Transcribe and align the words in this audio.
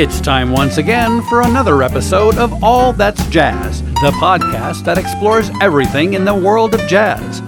It's 0.00 0.18
time 0.18 0.50
once 0.50 0.78
again 0.78 1.20
for 1.24 1.42
another 1.42 1.82
episode 1.82 2.38
of 2.38 2.64
All 2.64 2.94
That's 2.94 3.22
Jazz, 3.26 3.82
the 3.82 4.16
podcast 4.18 4.82
that 4.84 4.96
explores 4.96 5.50
everything 5.60 6.14
in 6.14 6.24
the 6.24 6.34
world 6.34 6.72
of 6.72 6.80
jazz. 6.88 7.42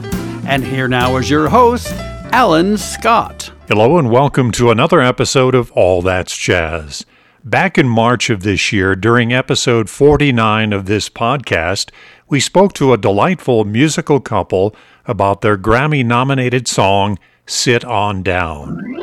And 0.46 0.62
here 0.62 0.86
now 0.86 1.16
is 1.16 1.30
your 1.30 1.48
host, 1.48 1.90
Alan 2.30 2.76
Scott. 2.76 3.50
Hello, 3.68 3.96
and 3.96 4.10
welcome 4.10 4.50
to 4.50 4.70
another 4.70 5.00
episode 5.00 5.54
of 5.54 5.72
All 5.72 6.02
That's 6.02 6.36
Jazz. 6.36 7.06
Back 7.42 7.78
in 7.78 7.88
March 7.88 8.28
of 8.28 8.42
this 8.42 8.70
year, 8.70 8.94
during 8.94 9.32
episode 9.32 9.88
49 9.88 10.74
of 10.74 10.84
this 10.84 11.08
podcast, 11.08 11.90
we 12.28 12.38
spoke 12.38 12.74
to 12.74 12.92
a 12.92 12.98
delightful 12.98 13.64
musical 13.64 14.20
couple 14.20 14.76
about 15.06 15.40
their 15.40 15.56
Grammy 15.56 16.04
nominated 16.04 16.68
song, 16.68 17.18
Sit 17.46 17.82
On 17.82 18.22
Down. 18.22 19.00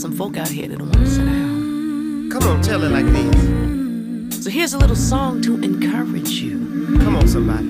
Some 0.00 0.12
folk 0.12 0.38
out 0.38 0.48
here 0.48 0.66
that 0.66 0.78
don't 0.78 0.88
want 0.88 1.06
to 1.06 1.10
sit 1.10 1.26
down. 1.26 2.30
Come 2.30 2.44
on, 2.44 2.62
tell 2.62 2.82
it 2.84 2.90
like 2.90 3.04
this. 3.04 4.42
So 4.42 4.48
here's 4.48 4.72
a 4.72 4.78
little 4.78 4.96
song 4.96 5.42
to 5.42 5.56
encourage 5.56 6.30
you. 6.30 6.96
Come 7.00 7.16
on, 7.16 7.28
somebody. 7.28 7.68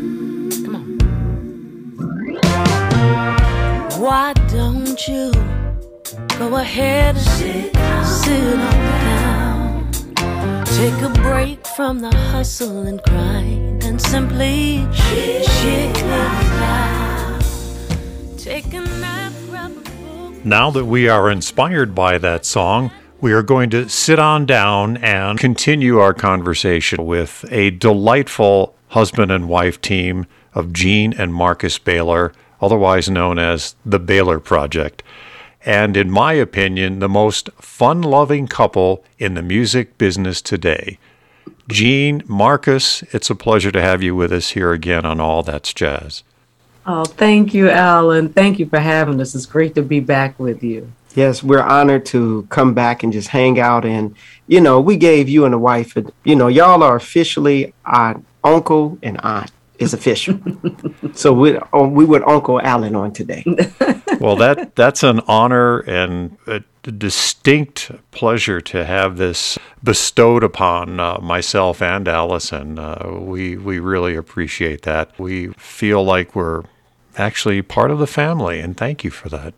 Come 0.65 0.77
on. 0.77 0.99
Why 3.99 4.33
don't 4.49 5.09
you 5.09 5.33
go 6.39 6.55
ahead 6.55 7.17
and 7.17 7.27
sit, 7.27 7.75
sit 8.07 8.59
on 8.61 8.79
down? 9.11 9.91
Take 10.67 11.03
a 11.03 11.11
break 11.23 11.67
from 11.67 11.99
the 11.99 12.15
hustle 12.15 12.87
and 12.87 13.03
grind 13.03 13.83
and 13.83 14.01
simply 14.01 14.87
chill 14.93 16.13
out. 16.63 17.43
Take 18.39 18.73
a 18.73 18.81
nap, 18.81 18.81
grab 18.81 18.89
a 18.89 18.89
book. 18.89 19.00
Now 20.45 20.71
that 20.71 20.87
we 20.87 21.07
are 21.07 21.31
inspired 21.31 21.95
by 21.95 22.17
that 22.17 22.47
song, 22.47 22.91
we 23.21 23.35
are 23.35 23.43
going 23.43 23.69
to 23.71 23.91
sit 23.91 24.19
on 24.19 24.47
down 24.47 24.97
and 24.97 25.39
continue 25.39 25.99
our 25.99 26.15
conversation 26.15 27.05
with 27.05 27.45
a 27.51 27.71
delightful 27.73 28.75
husband 28.89 29.31
and 29.31 29.51
wife 29.51 29.83
team 29.83 30.27
of 30.55 30.73
Jean 30.73 31.13
and 31.13 31.35
Marcus 31.35 31.79
Baylor, 31.79 32.33
otherwise 32.59 33.11
known 33.11 33.39
as 33.39 33.75
the 33.85 33.99
Baylor 33.99 34.41
Project. 34.41 35.03
And 35.67 35.95
in 35.95 36.11
my 36.11 36.33
opinion, 36.33 37.01
the 37.01 37.09
most 37.09 37.51
fun 37.59 38.01
loving 38.01 38.49
couple 38.49 39.05
in 39.19 39.35
the 39.35 39.43
music 39.43 39.99
business 39.99 40.41
today. 40.41 40.99
Jean, 41.69 42.23
Marcus, 42.27 43.03
it's 43.13 43.29
a 43.29 43.35
pleasure 43.35 43.71
to 43.71 43.83
have 43.83 44.03
you 44.03 44.15
with 44.15 44.33
us 44.33 44.51
here 44.51 44.73
again 44.73 45.05
on 45.05 45.21
All 45.21 45.43
That's 45.43 45.75
Jazz. 45.75 46.23
Oh, 46.87 47.05
thank 47.05 47.55
you, 47.55 47.71
Alan. 47.71 48.31
Thank 48.31 48.59
you 48.59 48.67
for 48.67 48.79
having 48.79 49.21
us. 49.21 49.35
It's 49.35 49.47
great 49.47 49.75
to 49.75 49.83
be 49.83 50.01
back 50.01 50.39
with 50.39 50.63
you. 50.63 50.91
Yes, 51.15 51.43
we're 51.43 51.63
honored 51.63 52.07
to 52.07 52.47
come 52.51 52.73
back 52.73 53.03
and 53.03 53.13
just 53.13 53.29
hang 53.29 53.59
out. 53.59 53.85
And, 53.85 54.15
you 54.47 54.61
know, 54.61 54.81
we 54.81 54.97
gave 54.97 55.29
you 55.29 55.45
and 55.45 55.53
the 55.53 55.59
wife, 55.59 55.97
you 56.25 56.37
know, 56.37 56.49
y'all 56.49 56.83
are 56.83 56.97
officially 56.97 57.75
our 57.85 58.21
uncle 58.45 58.99
and 59.03 59.21
aunt 59.23 59.51
is 59.81 59.95
official. 59.95 60.39
so 61.15 61.33
we, 61.33 61.59
oh, 61.73 61.89
we 61.89 62.05
with 62.05 62.23
Uncle 62.27 62.61
Alan 62.61 62.95
on 62.95 63.13
today. 63.13 63.45
Well, 64.21 64.37
that 64.37 64.77
that's 64.77 65.03
an 65.03 65.21
honor 65.27 65.79
and 65.79 66.37
a 66.47 66.63
distinct 66.83 67.91
pleasure 68.11 68.61
to 68.61 68.85
have 68.85 69.17
this 69.17 69.59
bestowed 69.83 70.45
upon 70.45 71.01
uh, 71.01 71.19
myself 71.23 71.81
and 71.81 72.07
Allison. 72.07 72.79
Uh, 72.79 73.17
we 73.19 73.57
we 73.57 73.79
really 73.79 74.15
appreciate 74.15 74.83
that. 74.83 75.19
We 75.19 75.49
feel 75.55 76.05
like 76.05 76.37
we're 76.37 76.65
actually 77.17 77.63
part 77.63 77.91
of 77.91 77.99
the 77.99 78.07
family, 78.07 78.61
and 78.61 78.77
thank 78.77 79.05
you 79.05 79.11
for 79.11 79.31
that. 79.31 79.55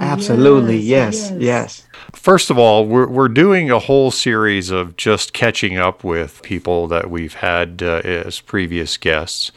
Absolutely. 0.00 0.78
Yes, 0.78 1.30
Yes, 1.30 1.30
yes. 1.30 1.40
yes. 1.40 1.86
First 2.12 2.50
of 2.50 2.58
all, 2.58 2.86
we're, 2.86 3.06
we're 3.06 3.28
doing 3.28 3.70
a 3.70 3.78
whole 3.78 4.10
series 4.10 4.70
of 4.70 4.96
just 4.96 5.32
catching 5.32 5.78
up 5.78 6.02
with 6.02 6.42
people 6.42 6.88
that 6.88 7.10
we've 7.10 7.34
had 7.34 7.82
uh, 7.82 8.00
as 8.04 8.40
previous 8.40 8.96
guests. 8.96 9.52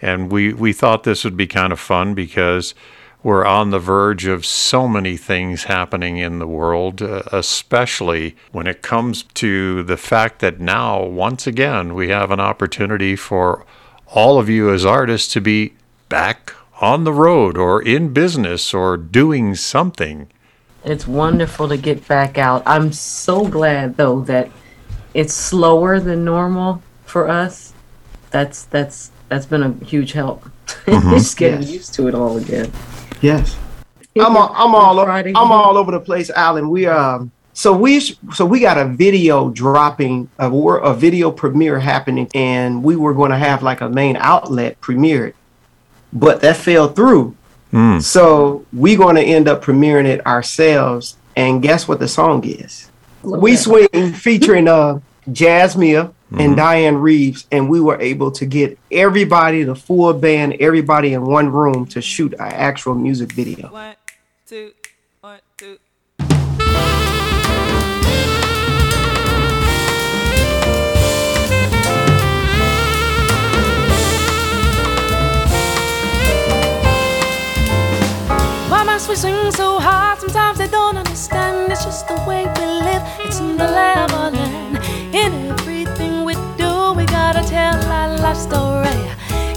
And 0.00 0.30
we, 0.30 0.52
we 0.52 0.72
thought 0.72 1.04
this 1.04 1.24
would 1.24 1.36
be 1.36 1.46
kind 1.46 1.72
of 1.72 1.80
fun 1.80 2.14
because 2.14 2.74
we're 3.22 3.44
on 3.44 3.70
the 3.70 3.80
verge 3.80 4.26
of 4.26 4.46
so 4.46 4.86
many 4.86 5.16
things 5.16 5.64
happening 5.64 6.18
in 6.18 6.38
the 6.38 6.46
world, 6.46 7.02
uh, 7.02 7.22
especially 7.32 8.36
when 8.52 8.66
it 8.66 8.80
comes 8.82 9.24
to 9.34 9.82
the 9.82 9.96
fact 9.96 10.38
that 10.40 10.60
now, 10.60 11.02
once 11.04 11.46
again, 11.46 11.94
we 11.94 12.08
have 12.10 12.30
an 12.30 12.40
opportunity 12.40 13.16
for 13.16 13.66
all 14.06 14.38
of 14.38 14.48
you 14.48 14.72
as 14.72 14.84
artists 14.84 15.32
to 15.32 15.40
be 15.40 15.74
back 16.08 16.52
on 16.80 17.04
the 17.04 17.12
road 17.12 17.56
or 17.56 17.82
in 17.82 18.12
business 18.12 18.72
or 18.72 18.96
doing 18.96 19.54
something. 19.54 20.28
It's 20.84 21.06
wonderful 21.06 21.68
to 21.68 21.76
get 21.76 22.06
back 22.06 22.38
out. 22.38 22.62
I'm 22.66 22.92
so 22.92 23.46
glad 23.46 23.96
though 23.96 24.20
that 24.22 24.48
it's 25.14 25.34
slower 25.34 25.98
than 26.00 26.24
normal 26.24 26.82
for 27.04 27.28
us. 27.28 27.72
That's 28.30 28.64
that's 28.64 29.10
that's 29.28 29.46
been 29.46 29.62
a 29.62 29.72
huge 29.84 30.12
help. 30.12 30.48
Just 30.86 31.36
getting 31.36 31.62
Yes. 31.62 31.70
used 31.70 31.94
to 31.94 32.08
it 32.08 32.14
all 32.14 32.36
again. 32.36 32.70
Yes. 33.20 33.56
I'm 34.20 34.36
all, 34.36 34.52
I'm 34.54 34.74
all, 34.74 34.98
o- 34.98 35.04
Friday. 35.04 35.30
I'm 35.34 35.52
all 35.52 35.76
over 35.76 35.92
the 35.92 36.00
place, 36.00 36.30
Alan. 36.30 36.70
We 36.70 36.86
um 36.86 37.30
so 37.52 37.76
we 37.76 38.00
so 38.00 38.44
we 38.46 38.60
got 38.60 38.78
a 38.78 38.84
video 38.86 39.50
dropping 39.50 40.28
a, 40.38 40.50
a 40.50 40.94
video 40.94 41.30
premiere 41.30 41.78
happening, 41.80 42.28
and 42.34 42.82
we 42.84 42.94
were 42.96 43.14
going 43.14 43.30
to 43.30 43.36
have 43.38 43.62
like 43.62 43.80
a 43.80 43.88
main 43.88 44.16
outlet 44.16 44.80
premiere 44.80 45.26
it, 45.28 45.36
but 46.12 46.40
that 46.40 46.56
fell 46.56 46.88
through. 46.88 47.36
Mm. 47.72 48.02
So 48.02 48.64
we're 48.72 48.98
going 48.98 49.16
to 49.16 49.22
end 49.22 49.48
up 49.48 49.62
premiering 49.62 50.06
it 50.06 50.26
ourselves, 50.26 51.16
and 51.36 51.62
guess 51.62 51.86
what 51.86 52.00
the 52.00 52.08
song 52.08 52.44
is? 52.44 52.90
We 53.22 53.56
swing 53.56 53.88
featuring 54.14 54.68
uh 54.68 55.00
Jazzmeia 55.28 56.12
and 56.30 56.56
Dianne 56.56 57.00
Reeves, 57.00 57.46
and 57.50 57.68
we 57.68 57.80
were 57.80 58.00
able 58.00 58.30
to 58.32 58.46
get 58.46 58.78
everybody, 58.90 59.62
the 59.62 59.74
full 59.74 60.12
band, 60.12 60.56
everybody 60.60 61.14
in 61.14 61.24
one 61.24 61.50
room 61.50 61.86
to 61.86 62.02
shoot 62.02 62.32
an 62.34 62.40
actual 62.40 62.94
music 62.94 63.32
video. 63.32 63.70
One, 63.70 63.96
two, 64.46 64.72
we 79.08 79.16
sing 79.16 79.50
so 79.52 79.78
hard? 79.78 80.18
Sometimes 80.20 80.58
they 80.58 80.68
don't 80.68 80.96
understand. 80.96 81.72
It's 81.72 81.84
just 81.84 82.06
the 82.08 82.14
way 82.28 82.44
we 82.44 82.64
live. 82.88 83.02
It's 83.20 83.38
in 83.40 83.56
the 83.56 83.64
level 83.64 84.36
and 84.36 84.76
in 85.14 85.32
everything 85.50 86.24
we 86.24 86.34
do. 86.58 86.92
We 86.92 87.06
gotta 87.06 87.42
tell 87.48 87.76
our 87.90 88.18
life 88.18 88.36
story. 88.36 89.00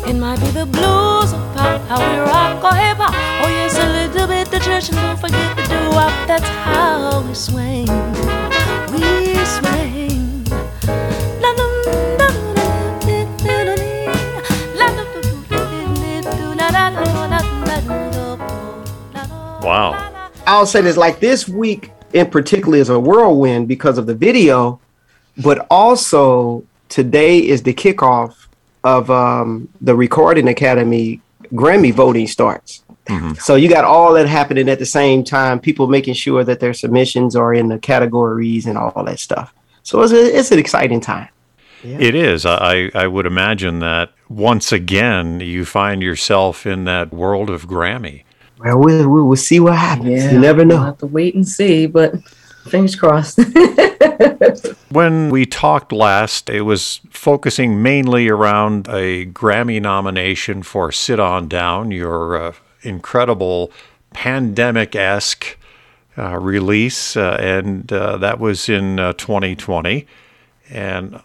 It 0.08 0.16
might 0.16 0.40
be 0.40 0.52
the 0.52 0.66
blues 0.66 1.34
or 1.34 1.44
pop, 1.54 1.82
how 1.90 2.00
we 2.00 2.20
rock 2.20 2.64
or 2.64 2.76
hip 2.76 2.98
hop. 2.98 3.14
Oh 3.44 3.50
yes, 3.50 3.78
a 3.78 3.88
little 3.90 4.28
bit 4.28 4.50
the 4.50 4.60
church 4.60 4.88
and 4.90 4.98
don't 4.98 5.20
forget 5.20 5.56
the 5.58 5.64
doo 5.64 5.90
wop. 5.90 6.14
That's 6.28 6.48
how 6.48 7.22
we 7.28 7.34
swing. 7.34 7.88
We 8.94 9.36
swing. 9.58 10.46
I'll 20.62 20.68
say 20.68 20.82
this 20.82 20.96
like 20.96 21.20
this 21.20 21.50
week 21.50 21.92
in 22.14 22.30
particular 22.30 22.78
is 22.78 22.90
a 22.90 23.00
whirlwind 23.00 23.68
because 23.68 23.98
of 23.98 24.06
the 24.06 24.14
video, 24.14 24.80
but 25.38 25.66
also 25.72 26.64
today 26.88 27.40
is 27.40 27.64
the 27.64 27.74
kickoff 27.74 28.46
of 28.84 29.10
um, 29.10 29.70
the 29.82 29.96
Recording 29.96 30.48
Academy 30.50 31.20
Grammy 31.52 31.92
voting 31.92 32.28
starts. 32.28 32.84
So 33.40 33.56
you 33.56 33.70
got 33.70 33.86
all 33.86 34.14
that 34.14 34.28
happening 34.28 34.70
at 34.70 34.78
the 34.78 34.86
same 34.86 35.24
time, 35.24 35.60
people 35.60 35.88
making 35.88 36.14
sure 36.14 36.44
that 36.44 36.60
their 36.60 36.76
submissions 36.76 37.36
are 37.36 37.56
in 37.56 37.68
the 37.68 37.80
categories 37.80 38.68
and 38.68 38.78
all 38.78 39.04
that 39.04 39.20
stuff. 39.20 39.52
So 39.82 40.04
it's, 40.04 40.14
a, 40.14 40.38
it's 40.38 40.52
an 40.52 40.60
exciting 40.60 41.02
time. 41.02 41.30
It 41.84 42.14
is. 42.14 42.46
I, 42.46 42.92
I 42.94 43.08
would 43.08 43.26
imagine 43.26 43.80
that 43.80 44.12
once 44.30 44.72
again 44.72 45.40
you 45.40 45.66
find 45.66 46.04
yourself 46.04 46.68
in 46.68 46.84
that 46.84 47.12
world 47.12 47.50
of 47.50 47.68
Grammy. 47.68 48.26
Well, 48.64 48.78
we'll, 48.80 49.10
we'll, 49.10 49.26
we'll 49.26 49.36
see 49.38 49.60
what 49.60 49.78
happens. 49.78 50.32
You 50.32 50.40
never 50.40 50.64
know. 50.64 50.76
We'll 50.76 50.80
know. 50.80 50.86
have 50.86 50.98
to 51.00 51.08
wait 51.08 51.36
and 51.36 51.48
see, 51.48 51.88
but 51.88 52.14
fingers 52.70 52.96
crossed. 52.96 53.40
When 54.92 55.30
we 55.30 55.46
talked 55.46 55.94
last, 55.94 56.50
it 56.50 56.64
was 56.64 57.00
focusing 57.10 57.82
mainly 57.82 58.28
around 58.28 58.90
a 58.90 59.26
Grammy 59.26 59.82
nomination 59.82 60.64
for 60.64 60.92
Sit 60.92 61.18
On 61.18 61.48
Down, 61.48 61.92
your 61.92 62.36
uh, 62.36 62.54
incredible 62.82 63.72
pandemic 64.14 64.94
esque 64.96 65.58
uh, 66.18 66.38
release, 66.38 67.16
uh, 67.16 67.38
and 67.40 67.92
uh, 67.94 68.18
that 68.18 68.38
was 68.38 68.68
in 68.68 69.00
uh, 69.00 69.14
2020. 69.14 70.06
And 70.70 71.22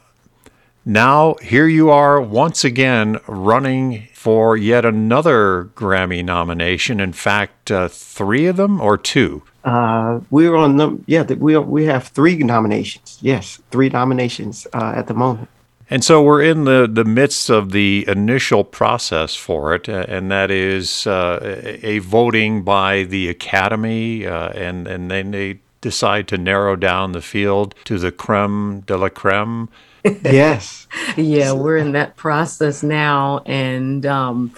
now 0.86 1.34
here 1.42 1.66
you 1.66 1.90
are 1.90 2.20
once 2.20 2.64
again 2.64 3.18
running 3.26 4.08
for 4.14 4.56
yet 4.56 4.84
another 4.84 5.70
Grammy 5.74 6.24
nomination. 6.24 7.00
In 7.00 7.12
fact, 7.12 7.70
uh, 7.70 7.88
three 7.88 8.46
of 8.46 8.56
them 8.56 8.80
or 8.80 8.96
two. 8.96 9.42
Uh, 9.64 10.20
we're 10.30 10.56
on 10.56 10.76
the 10.76 10.98
yeah. 11.06 11.22
We 11.22 11.58
we 11.58 11.84
have 11.86 12.08
three 12.08 12.38
nominations. 12.38 13.18
Yes, 13.20 13.60
three 13.70 13.88
nominations 13.88 14.66
uh, 14.72 14.94
at 14.96 15.08
the 15.08 15.14
moment. 15.14 15.48
And 15.88 16.02
so 16.02 16.20
we're 16.22 16.42
in 16.42 16.64
the, 16.64 16.88
the 16.90 17.04
midst 17.04 17.48
of 17.48 17.70
the 17.70 18.04
initial 18.08 18.64
process 18.64 19.36
for 19.36 19.74
it, 19.74 19.88
uh, 19.88 20.04
and 20.08 20.30
that 20.32 20.50
is 20.50 21.06
uh, 21.06 21.38
a 21.42 21.86
a 21.86 21.98
voting 21.98 22.64
by 22.64 23.04
the 23.04 23.28
Academy, 23.28 24.26
uh, 24.26 24.48
and, 24.48 24.88
and 24.88 25.10
then 25.10 25.30
they 25.30 25.60
decide 25.80 26.26
to 26.28 26.38
narrow 26.38 26.74
down 26.74 27.12
the 27.12 27.22
field 27.22 27.74
to 27.84 27.98
the 27.98 28.10
creme 28.10 28.80
de 28.80 28.96
la 28.96 29.08
creme. 29.08 29.68
Yes. 30.24 30.86
yeah 31.16 31.52
we're 31.52 31.76
in 31.76 31.92
that 31.92 32.16
process 32.16 32.82
now 32.82 33.42
and 33.46 34.06
um 34.06 34.52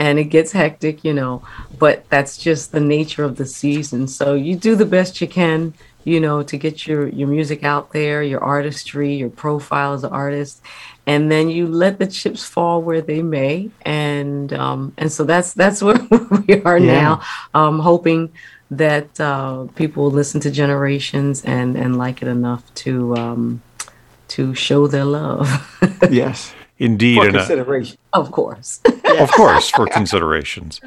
and 0.00 0.18
it 0.18 0.24
gets 0.24 0.52
hectic 0.52 1.04
you 1.04 1.14
know 1.14 1.42
but 1.78 2.06
that's 2.10 2.36
just 2.38 2.72
the 2.72 2.80
nature 2.80 3.24
of 3.24 3.36
the 3.36 3.46
season 3.46 4.06
so 4.08 4.34
you 4.34 4.56
do 4.56 4.74
the 4.76 4.86
best 4.86 5.20
you 5.20 5.28
can 5.28 5.74
you 6.04 6.20
know 6.20 6.42
to 6.42 6.56
get 6.56 6.86
your 6.86 7.08
your 7.08 7.28
music 7.28 7.64
out 7.64 7.92
there 7.92 8.22
your 8.22 8.42
artistry 8.42 9.14
your 9.14 9.30
profile 9.30 9.94
as 9.94 10.04
an 10.04 10.12
artist 10.12 10.62
and 11.06 11.30
then 11.30 11.48
you 11.48 11.66
let 11.66 11.98
the 11.98 12.06
chips 12.06 12.44
fall 12.44 12.82
where 12.82 13.00
they 13.02 13.22
may 13.22 13.70
and 13.82 14.52
um 14.52 14.92
and 14.98 15.10
so 15.12 15.24
that's 15.24 15.54
that's 15.54 15.82
where 15.86 16.00
we 16.48 16.62
are 16.62 16.78
Yeah. 16.78 16.92
now 17.00 17.22
um 17.54 17.78
hoping 17.78 18.32
that 18.70 19.18
uh 19.20 19.66
people 19.74 20.04
will 20.04 20.10
listen 20.10 20.40
to 20.42 20.50
generations 20.50 21.42
and 21.44 21.76
and 21.76 21.96
like 21.98 22.22
it 22.22 22.28
enough 22.28 22.62
to 22.74 23.14
um 23.16 23.62
to 24.28 24.54
show 24.54 24.86
their 24.86 25.04
love 25.04 25.48
Yes. 26.10 26.54
Indeed, 26.78 27.16
For 27.16 27.26
and, 27.26 27.36
uh, 27.36 27.40
consideration. 27.40 27.98
of 28.12 28.30
course 28.30 28.80
of 29.20 29.30
course, 29.32 29.68
for 29.70 29.86
considerations. 29.86 30.80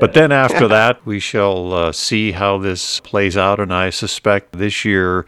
But 0.00 0.14
then 0.14 0.32
after 0.32 0.68
that, 0.68 1.04
we 1.04 1.20
shall 1.20 1.72
uh, 1.72 1.92
see 1.92 2.32
how 2.32 2.58
this 2.58 3.00
plays 3.00 3.36
out, 3.36 3.60
and 3.60 3.72
I 3.72 3.90
suspect 3.90 4.52
this 4.52 4.84
year 4.84 5.26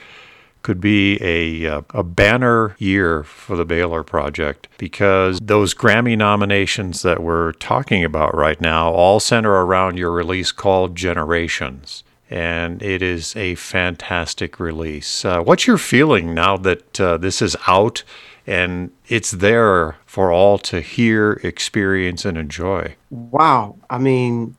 could 0.62 0.80
be 0.80 1.16
a 1.22 1.76
uh, 1.76 1.82
a 1.90 2.02
banner 2.02 2.74
year 2.78 3.22
for 3.22 3.56
the 3.56 3.64
Baylor 3.64 4.02
Project 4.02 4.66
because 4.78 5.38
those 5.40 5.74
Grammy 5.74 6.16
nominations 6.18 7.02
that 7.02 7.22
we're 7.22 7.52
talking 7.52 8.04
about 8.04 8.34
right 8.34 8.60
now 8.60 8.90
all 8.90 9.20
center 9.20 9.52
around 9.52 9.96
your 9.96 10.10
release 10.10 10.50
called 10.50 10.96
Generations. 10.96 12.02
And 12.28 12.82
it 12.82 13.02
is 13.02 13.36
a 13.36 13.54
fantastic 13.54 14.58
release. 14.58 15.24
Uh, 15.24 15.42
what's 15.42 15.66
your 15.66 15.78
feeling 15.78 16.34
now 16.34 16.56
that 16.56 17.00
uh, 17.00 17.16
this 17.18 17.40
is 17.40 17.56
out 17.68 18.02
and 18.46 18.90
it's 19.08 19.30
there 19.30 19.96
for 20.06 20.32
all 20.32 20.58
to 20.58 20.80
hear, 20.80 21.32
experience, 21.42 22.24
and 22.24 22.36
enjoy? 22.36 22.96
Wow. 23.10 23.76
I 23.88 23.98
mean, 23.98 24.56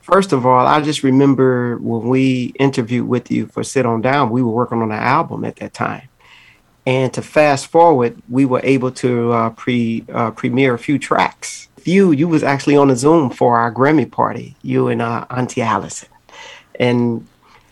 first 0.00 0.32
of 0.32 0.44
all, 0.44 0.66
I 0.66 0.80
just 0.80 1.02
remember 1.02 1.78
when 1.78 2.08
we 2.08 2.52
interviewed 2.58 3.08
with 3.08 3.30
you 3.30 3.46
for 3.46 3.62
Sit 3.62 3.86
On 3.86 4.00
Down, 4.00 4.30
we 4.30 4.42
were 4.42 4.50
working 4.50 4.82
on 4.82 4.90
an 4.90 4.98
album 4.98 5.44
at 5.44 5.56
that 5.56 5.72
time. 5.72 6.08
And 6.86 7.12
to 7.14 7.22
fast 7.22 7.68
forward, 7.68 8.20
we 8.28 8.44
were 8.44 8.60
able 8.62 8.90
to 8.92 9.32
uh, 9.32 9.50
pre 9.50 10.04
uh, 10.12 10.32
premiere 10.32 10.74
a 10.74 10.78
few 10.78 10.98
tracks. 10.98 11.68
You 11.84 12.12
you 12.12 12.28
was 12.28 12.42
actually 12.42 12.76
on 12.76 12.90
a 12.90 12.96
Zoom 12.96 13.30
for 13.30 13.56
our 13.56 13.72
Grammy 13.72 14.10
party. 14.10 14.54
You 14.62 14.88
and 14.88 15.00
uh, 15.00 15.24
Auntie 15.30 15.62
Allison, 15.62 16.08
and 16.78 17.26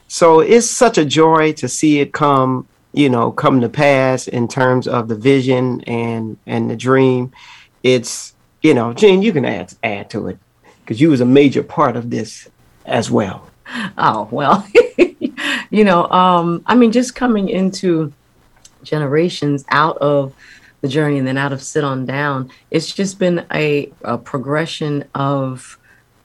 so 0.09 0.41
it's 0.41 0.69
such 0.69 0.99
a 0.99 1.05
joy 1.05 1.53
to 1.55 1.69
see 1.69 2.01
it 2.01 2.13
come 2.13 2.67
you 2.93 3.09
know 3.09 3.33
come 3.33 3.61
to 3.61 3.69
pass 3.69 4.29
in 4.29 4.47
terms 4.47 4.87
of 4.87 5.09
the 5.09 5.17
vision 5.17 5.81
and 5.83 6.37
and 6.47 6.71
the 6.71 6.77
dream. 6.77 7.33
It's 7.83 8.35
you 8.63 8.75
know, 8.75 8.93
Jean, 8.93 9.23
you 9.23 9.33
can 9.33 9.45
add 9.45 9.75
add 9.83 10.11
to 10.11 10.29
it 10.29 10.39
because 10.81 11.01
you 11.01 11.11
was 11.11 11.21
a 11.21 11.27
major 11.27 11.63
part 11.63 11.97
of 11.97 12.11
this 12.11 12.49
as 12.87 13.11
well. 13.11 13.49
Oh, 13.97 14.29
well, 14.31 14.67
you 15.71 15.85
know, 15.85 16.09
um, 16.09 16.63
I 16.67 16.75
mean, 16.75 16.93
just 16.93 17.15
coming 17.15 17.49
into 17.49 18.13
generations 18.83 19.65
out 19.71 19.97
of 19.99 20.35
the 20.81 20.89
journey 20.89 21.19
and 21.19 21.27
then 21.27 21.39
out 21.39 21.53
of 21.53 21.63
sit 21.63 21.85
on 21.85 22.05
down, 22.05 22.51
it's 22.71 22.93
just 22.93 23.19
been 23.19 23.47
a, 23.53 23.91
a 24.03 24.19
progression 24.19 25.05
of 25.15 25.79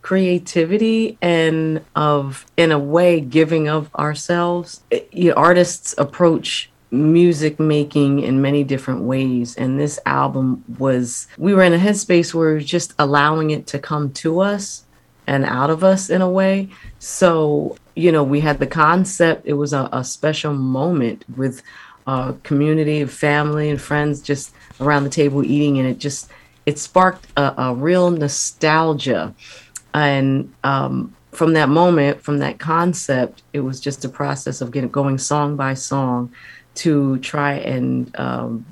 creativity 0.07 1.17
and 1.21 1.81
of, 1.93 2.45
in 2.55 2.71
a 2.71 2.79
way, 2.79 3.19
giving 3.19 3.67
of 3.67 3.93
ourselves. 3.95 4.79
It- 4.89 5.09
you 5.11 5.29
know, 5.29 5.35
artists 5.35 5.93
approach 5.97 6.69
music 6.91 7.59
making 7.59 8.19
in 8.19 8.41
many 8.41 8.63
different 8.63 9.01
ways 9.01 9.53
and 9.57 9.77
this 9.77 9.99
album 10.05 10.63
was 10.79 11.27
we 11.37 11.53
were 11.53 11.61
in 11.61 11.73
a 11.73 11.77
headspace 11.77 12.33
where 12.33 12.47
we 12.47 12.53
were 12.53 12.61
just 12.77 12.93
allowing 12.97 13.51
it 13.51 13.67
to 13.67 13.77
come 13.77 14.09
to 14.13 14.39
us 14.39 14.85
and 15.27 15.43
out 15.43 15.69
of 15.69 15.83
us 15.83 16.09
in 16.09 16.21
a 16.21 16.29
way. 16.29 16.69
So, 16.99 17.75
you 17.93 18.13
know, 18.13 18.23
we 18.23 18.39
had 18.39 18.59
the 18.59 18.67
concept, 18.85 19.41
it 19.45 19.55
was 19.63 19.73
a, 19.73 19.89
a 19.91 20.05
special 20.05 20.53
moment 20.53 21.25
with 21.35 21.61
a 22.07 22.33
community 22.43 23.01
of 23.01 23.11
family 23.11 23.69
and 23.69 23.81
friends 23.81 24.21
just 24.21 24.53
around 24.79 25.03
the 25.03 25.09
table 25.09 25.43
eating, 25.43 25.77
and 25.79 25.87
it 25.89 25.97
just 25.99 26.31
it 26.65 26.79
sparked 26.79 27.27
a, 27.35 27.45
a 27.65 27.73
real 27.75 28.09
nostalgia. 28.11 29.33
And 29.97 30.53
um, 30.63 31.15
from 31.31 31.53
that 31.53 31.69
moment, 31.69 32.21
from 32.21 32.37
that 32.39 32.59
concept, 32.59 33.41
it 33.53 33.61
was 33.61 33.79
just 33.79 34.05
a 34.05 34.09
process 34.09 34.61
of 34.61 34.71
getting 34.71 34.89
going 34.89 35.17
song 35.17 35.55
by 35.55 35.73
song 35.73 36.31
to 36.75 37.17
try 37.19 37.53
and 37.53 38.15
um, 38.19 38.65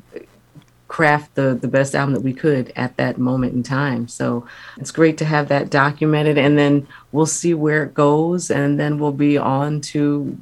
craft 0.87 1.33
the 1.35 1.57
the 1.59 1.67
best 1.67 1.95
album 1.95 2.13
that 2.13 2.21
we 2.21 2.33
could 2.33 2.71
at 2.75 2.95
that 2.97 3.17
moment 3.17 3.53
in 3.53 3.63
time. 3.63 4.07
So 4.07 4.47
it's 4.77 4.91
great 4.91 5.17
to 5.17 5.25
have 5.25 5.47
that 5.47 5.69
documented, 5.71 6.37
and 6.37 6.57
then 6.57 6.87
we'll 7.11 7.25
see 7.25 7.53
where 7.53 7.83
it 7.83 7.93
goes, 7.93 8.51
and 8.51 8.79
then 8.79 8.99
we'll 8.99 9.11
be 9.11 9.37
on 9.37 9.81
to 9.81 10.37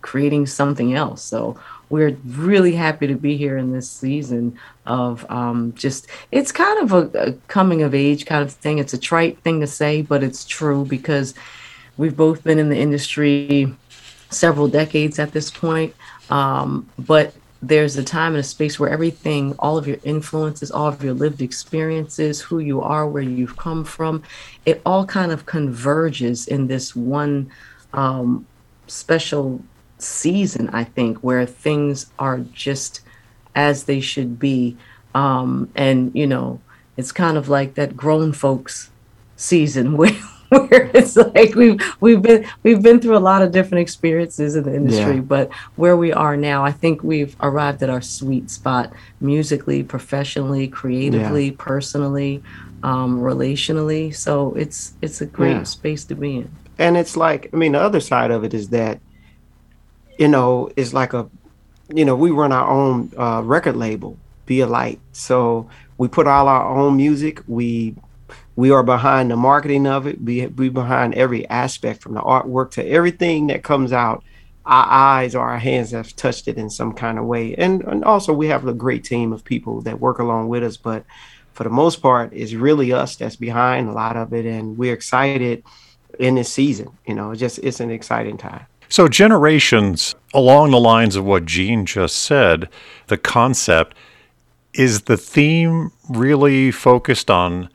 creating 0.00 0.46
something 0.46 0.94
else. 0.94 1.22
So 1.22 1.58
we're 1.88 2.16
really 2.24 2.72
happy 2.72 3.06
to 3.06 3.14
be 3.14 3.36
here 3.36 3.56
in 3.56 3.72
this 3.72 3.90
season 3.90 4.58
of 4.86 5.28
um, 5.30 5.72
just 5.74 6.08
it's 6.32 6.52
kind 6.52 6.78
of 6.82 6.92
a, 6.92 7.18
a 7.18 7.32
coming 7.48 7.82
of 7.82 7.94
age 7.94 8.26
kind 8.26 8.42
of 8.42 8.52
thing. 8.52 8.78
It's 8.78 8.94
a 8.94 8.98
trite 8.98 9.38
thing 9.40 9.60
to 9.60 9.66
say, 9.66 10.02
but 10.02 10.22
it's 10.22 10.44
true 10.44 10.84
because 10.84 11.34
we've 11.96 12.16
both 12.16 12.42
been 12.42 12.58
in 12.58 12.68
the 12.68 12.78
industry 12.78 13.74
several 14.30 14.68
decades 14.68 15.18
at 15.18 15.32
this 15.32 15.50
point. 15.50 15.94
Um, 16.30 16.88
but 16.98 17.34
there's 17.62 17.96
a 17.96 18.04
time 18.04 18.32
and 18.32 18.40
a 18.40 18.44
space 18.44 18.78
where 18.78 18.90
everything, 18.90 19.54
all 19.58 19.78
of 19.78 19.86
your 19.86 19.98
influences, 20.04 20.70
all 20.70 20.88
of 20.88 21.02
your 21.02 21.14
lived 21.14 21.40
experiences, 21.40 22.40
who 22.40 22.58
you 22.58 22.80
are, 22.82 23.08
where 23.08 23.22
you've 23.22 23.56
come 23.56 23.84
from, 23.84 24.22
it 24.66 24.82
all 24.84 25.06
kind 25.06 25.32
of 25.32 25.46
converges 25.46 26.46
in 26.46 26.66
this 26.66 26.94
one 26.94 27.50
um, 27.92 28.46
special 28.86 29.62
season, 29.98 30.68
I 30.72 30.84
think, 30.84 31.18
where 31.18 31.46
things 31.46 32.06
are 32.18 32.38
just 32.38 33.00
as 33.54 33.84
they 33.84 34.00
should 34.00 34.38
be. 34.38 34.76
Um, 35.14 35.70
and, 35.74 36.12
you 36.14 36.26
know, 36.26 36.60
it's 36.96 37.12
kind 37.12 37.36
of 37.36 37.48
like 37.48 37.74
that 37.74 37.96
grown 37.96 38.32
folks 38.32 38.90
season 39.36 39.96
where 39.98 40.12
where 40.48 40.88
it's 40.94 41.16
like 41.16 41.56
we've 41.56 41.80
we've 42.00 42.22
been 42.22 42.46
we've 42.62 42.80
been 42.80 43.00
through 43.00 43.16
a 43.16 43.18
lot 43.18 43.42
of 43.42 43.50
different 43.50 43.82
experiences 43.82 44.54
in 44.54 44.62
the 44.62 44.74
industry, 44.74 45.16
Yeah. 45.16 45.20
but 45.22 45.52
where 45.74 45.96
we 45.96 46.12
are 46.12 46.36
now, 46.36 46.64
I 46.64 46.70
think 46.70 47.02
we've 47.02 47.34
arrived 47.40 47.82
at 47.82 47.90
our 47.90 48.00
sweet 48.00 48.48
spot 48.50 48.92
musically, 49.20 49.82
professionally, 49.82 50.68
creatively, 50.68 51.50
personally, 51.50 52.42
um, 52.84 53.20
relationally. 53.20 54.14
So 54.14 54.54
it's 54.54 54.92
it's 55.02 55.20
a 55.20 55.26
great 55.26 55.50
Yeah. 55.56 55.62
space 55.64 56.04
to 56.04 56.14
be 56.14 56.36
in. 56.36 56.50
And 56.78 56.96
it's 56.96 57.16
like, 57.16 57.50
I 57.52 57.56
mean, 57.56 57.72
the 57.72 57.80
other 57.80 58.00
side 58.00 58.30
of 58.30 58.44
it 58.44 58.54
is 58.54 58.68
that, 58.68 59.00
you 60.18 60.28
know, 60.28 60.70
it's 60.76 60.92
like 60.92 61.12
a, 61.12 61.28
you 61.94 62.04
know, 62.04 62.16
we 62.16 62.30
run 62.30 62.52
our 62.52 62.68
own 62.68 63.12
uh, 63.16 63.42
record 63.44 63.76
label, 63.76 64.18
Be 64.46 64.60
a 64.60 64.66
Light. 64.66 65.00
So 65.12 65.68
we 65.98 66.08
put 66.08 66.26
all 66.26 66.48
our 66.48 66.76
own 66.76 66.96
music. 66.96 67.42
We 67.46 67.94
we 68.56 68.70
are 68.70 68.82
behind 68.82 69.30
the 69.30 69.36
marketing 69.36 69.86
of 69.86 70.06
it. 70.06 70.20
We 70.20 70.46
we 70.46 70.68
behind 70.68 71.14
every 71.14 71.46
aspect 71.48 72.02
from 72.02 72.14
the 72.14 72.20
artwork 72.20 72.70
to 72.72 72.86
everything 72.86 73.48
that 73.48 73.62
comes 73.62 73.92
out. 73.92 74.24
Our 74.64 74.86
eyes 74.88 75.36
or 75.36 75.48
our 75.48 75.58
hands 75.58 75.92
have 75.92 76.16
touched 76.16 76.48
it 76.48 76.56
in 76.56 76.70
some 76.70 76.92
kind 76.92 77.20
of 77.20 77.24
way. 77.26 77.54
And, 77.54 77.82
and 77.84 78.04
also 78.04 78.32
we 78.32 78.48
have 78.48 78.66
a 78.66 78.74
great 78.74 79.04
team 79.04 79.32
of 79.32 79.44
people 79.44 79.80
that 79.82 80.00
work 80.00 80.18
along 80.18 80.48
with 80.48 80.64
us. 80.64 80.76
But 80.76 81.04
for 81.52 81.62
the 81.62 81.70
most 81.70 82.02
part, 82.02 82.32
it's 82.32 82.52
really 82.52 82.92
us 82.92 83.14
that's 83.14 83.36
behind 83.36 83.88
a 83.88 83.92
lot 83.92 84.16
of 84.16 84.32
it. 84.32 84.44
And 84.44 84.76
we're 84.76 84.92
excited 84.92 85.62
in 86.18 86.34
this 86.34 86.52
season. 86.52 86.98
You 87.06 87.14
know, 87.14 87.32
just 87.36 87.60
it's 87.60 87.78
an 87.78 87.92
exciting 87.92 88.38
time. 88.38 88.66
So, 88.88 89.08
generations, 89.08 90.14
along 90.32 90.70
the 90.70 90.80
lines 90.80 91.16
of 91.16 91.24
what 91.24 91.44
Jean 91.44 91.86
just 91.86 92.18
said, 92.18 92.68
the 93.08 93.18
concept 93.18 93.96
is 94.72 95.02
the 95.02 95.16
theme 95.16 95.90
really 96.08 96.70
focused 96.70 97.30
on 97.30 97.68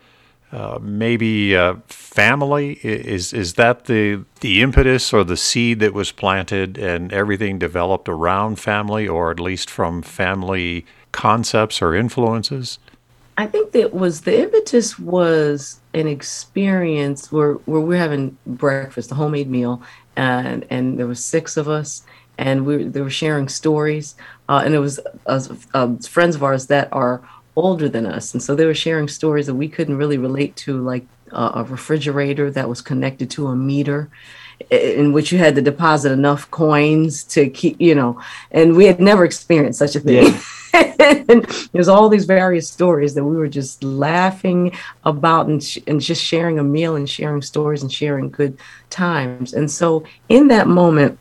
uh, 0.52 0.80
maybe 0.82 1.56
uh, 1.56 1.76
family? 1.88 2.74
Is 2.84 3.32
is 3.32 3.54
that 3.54 3.86
the 3.86 4.26
the 4.42 4.62
impetus 4.62 5.14
or 5.14 5.24
the 5.24 5.38
seed 5.38 5.80
that 5.80 5.94
was 5.94 6.12
planted 6.12 6.78
and 6.78 7.14
everything 7.14 7.58
developed 7.58 8.10
around 8.10 8.60
family 8.60 9.08
or 9.08 9.32
at 9.32 9.40
least 9.40 9.70
from 9.70 10.02
family 10.02 10.86
concepts 11.14 11.82
or 11.82 11.96
influences? 11.96 12.80
I 13.38 13.48
think 13.48 13.72
that 13.72 13.94
was 13.94 14.22
the 14.22 14.42
impetus 14.42 15.00
was 15.00 15.80
an 15.94 16.06
experience 16.06 17.32
where 17.32 17.54
where 17.54 17.80
we're 17.80 17.98
having 17.98 18.38
breakfast, 18.46 19.12
a 19.12 19.16
homemade 19.16 19.50
meal, 19.50 19.82
and 20.16 20.66
and 20.70 20.98
there 20.98 21.08
was 21.08 21.24
six 21.24 21.58
of 21.58 21.68
us, 21.68 22.04
and 22.38 22.66
we 22.66 22.84
they 22.84 23.02
were 23.02 23.10
sharing 23.10 23.48
stories, 23.48 24.16
uh, 24.50 24.62
and 24.66 24.74
it 24.74 24.80
was 24.80 25.00
uh, 25.26 25.42
uh, 25.74 25.96
friends 25.98 26.36
of 26.36 26.44
ours 26.44 26.68
that 26.68 26.90
are 26.92 27.22
older 27.56 27.90
than 27.90 28.06
us, 28.06 28.34
and 28.34 28.42
so 28.42 28.56
they 28.56 28.66
were 28.66 28.74
sharing 28.74 29.08
stories 29.08 29.48
that 29.48 29.56
we 29.56 29.68
couldn't 29.68 29.98
really 29.98 30.18
relate 30.18 30.56
to, 30.56 30.82
like 30.82 31.06
uh, 31.32 31.52
a 31.56 31.64
refrigerator 31.64 32.52
that 32.52 32.70
was 32.70 32.82
connected 32.82 33.30
to 33.32 33.48
a 33.48 33.56
meter 33.56 34.10
in 34.70 35.12
which 35.12 35.32
you 35.32 35.38
had 35.38 35.56
to 35.56 35.62
deposit 35.62 36.12
enough 36.12 36.50
coins 36.52 37.24
to 37.26 37.50
keep, 37.50 37.80
you 37.80 37.96
know, 37.96 38.22
and 38.52 38.76
we 38.76 38.86
had 38.86 39.00
never 39.00 39.26
experienced 39.26 39.80
such 39.80 39.96
a 39.96 40.00
thing. 40.00 40.26
Yeah. 40.26 40.42
and 41.00 41.46
there's 41.74 41.88
all 41.88 42.08
these 42.08 42.26
various 42.26 42.70
stories 42.70 43.14
that 43.16 43.24
we 43.24 43.36
were 43.36 43.48
just 43.48 43.84
laughing 43.84 44.72
about 45.04 45.48
and, 45.48 45.64
sh- 45.64 45.80
and 45.88 46.00
just 46.00 46.24
sharing 46.24 46.60
a 46.60 46.64
meal 46.64 46.96
and 46.96 47.10
sharing 47.10 47.42
stories 47.42 47.82
and 47.82 47.92
sharing 47.92 48.30
good 48.30 48.58
times. 48.90 49.54
And 49.54 49.70
so 49.70 50.06
in 50.30 50.48
that 50.48 50.68
moment, 50.68 51.20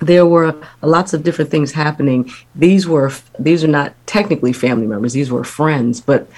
there 0.00 0.26
were 0.26 0.54
lots 0.82 1.14
of 1.14 1.22
different 1.22 1.50
things 1.50 1.72
happening. 1.72 2.30
These 2.54 2.86
were 2.86 3.12
these 3.38 3.64
are 3.64 3.68
not 3.68 3.94
technically 4.06 4.52
family 4.52 4.86
members. 4.86 5.12
These 5.12 5.30
were 5.30 5.44
friends 5.44 6.00
but 6.00 6.28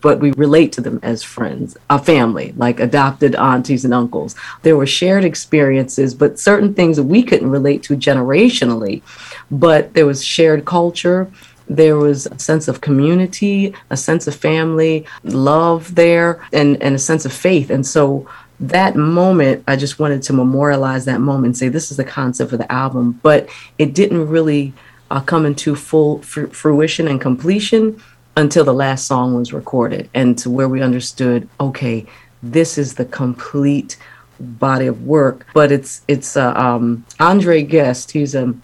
but 0.00 0.20
we 0.20 0.32
relate 0.32 0.72
to 0.72 0.80
them 0.80 1.00
as 1.02 1.22
friends 1.22 1.76
a 1.90 1.98
family 1.98 2.54
like 2.56 2.78
adopted 2.78 3.34
aunties 3.34 3.84
and 3.84 3.92
uncles. 3.92 4.36
There 4.62 4.76
were 4.76 4.86
shared 4.86 5.24
experiences 5.24 6.14
but 6.14 6.38
certain 6.38 6.72
things 6.74 6.96
that 6.96 7.04
we 7.04 7.22
couldn't 7.22 7.50
relate 7.50 7.82
to 7.84 7.96
generationally 7.96 9.02
but 9.50 9.94
there 9.94 10.06
was 10.06 10.24
shared 10.24 10.64
culture. 10.64 11.30
There 11.68 11.96
was 11.96 12.26
a 12.26 12.38
sense 12.38 12.68
of 12.68 12.80
community 12.80 13.74
a 13.90 13.96
sense 13.96 14.26
of 14.28 14.36
family 14.36 15.04
love 15.24 15.96
there 15.96 16.46
and 16.52 16.80
and 16.80 16.94
a 16.94 16.98
sense 16.98 17.24
of 17.24 17.32
faith. 17.32 17.70
And 17.70 17.84
so 17.84 18.28
that 18.62 18.94
moment, 18.94 19.64
I 19.66 19.76
just 19.76 19.98
wanted 19.98 20.22
to 20.22 20.32
memorialize 20.32 21.04
that 21.04 21.20
moment 21.20 21.56
say, 21.56 21.68
this 21.68 21.90
is 21.90 21.96
the 21.96 22.04
concept 22.04 22.50
for 22.50 22.56
the 22.56 22.70
album. 22.70 23.20
But 23.22 23.48
it 23.76 23.92
didn't 23.92 24.28
really 24.28 24.72
uh, 25.10 25.20
come 25.20 25.44
into 25.44 25.74
full 25.74 26.22
fr- 26.22 26.46
fruition 26.46 27.08
and 27.08 27.20
completion 27.20 28.00
until 28.36 28.64
the 28.64 28.72
last 28.72 29.06
song 29.06 29.34
was 29.34 29.52
recorded 29.52 30.08
and 30.14 30.38
to 30.38 30.48
where 30.48 30.68
we 30.68 30.80
understood, 30.80 31.48
okay, 31.60 32.06
this 32.42 32.78
is 32.78 32.94
the 32.94 33.04
complete 33.04 33.96
body 34.40 34.86
of 34.86 35.04
work. 35.04 35.46
But 35.52 35.70
it's, 35.72 36.02
it's 36.08 36.36
uh, 36.36 36.54
um, 36.54 37.04
Andre 37.20 37.62
Guess, 37.62 38.10
he's 38.10 38.34
a 38.34 38.54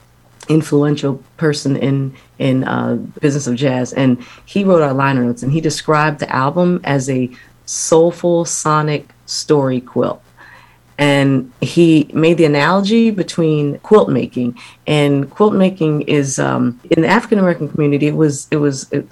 influential 0.48 1.22
person 1.36 1.76
in 1.76 2.14
in 2.38 2.64
uh, 2.64 2.94
business 3.20 3.46
of 3.46 3.56
jazz, 3.56 3.92
and 3.92 4.24
he 4.46 4.64
wrote 4.64 4.80
our 4.80 4.94
liner 4.94 5.24
notes, 5.24 5.42
and 5.42 5.52
he 5.52 5.60
described 5.60 6.20
the 6.20 6.34
album 6.34 6.80
as 6.84 7.10
a 7.10 7.28
soulful 7.66 8.46
sonic 8.46 9.10
story 9.28 9.80
quilt. 9.80 10.22
And 11.00 11.52
he 11.60 12.10
made 12.12 12.38
the 12.38 12.44
analogy 12.44 13.10
between 13.12 13.78
quilt 13.80 14.08
making 14.08 14.58
and 14.86 15.30
quilt 15.30 15.54
making 15.54 16.02
is 16.02 16.40
um, 16.40 16.80
in 16.90 17.02
the 17.02 17.08
African 17.08 17.38
American 17.38 17.68
community. 17.68 18.08
It 18.08 18.16
was 18.16 18.48
it 18.50 18.56
was 18.56 18.90
it, 18.90 19.06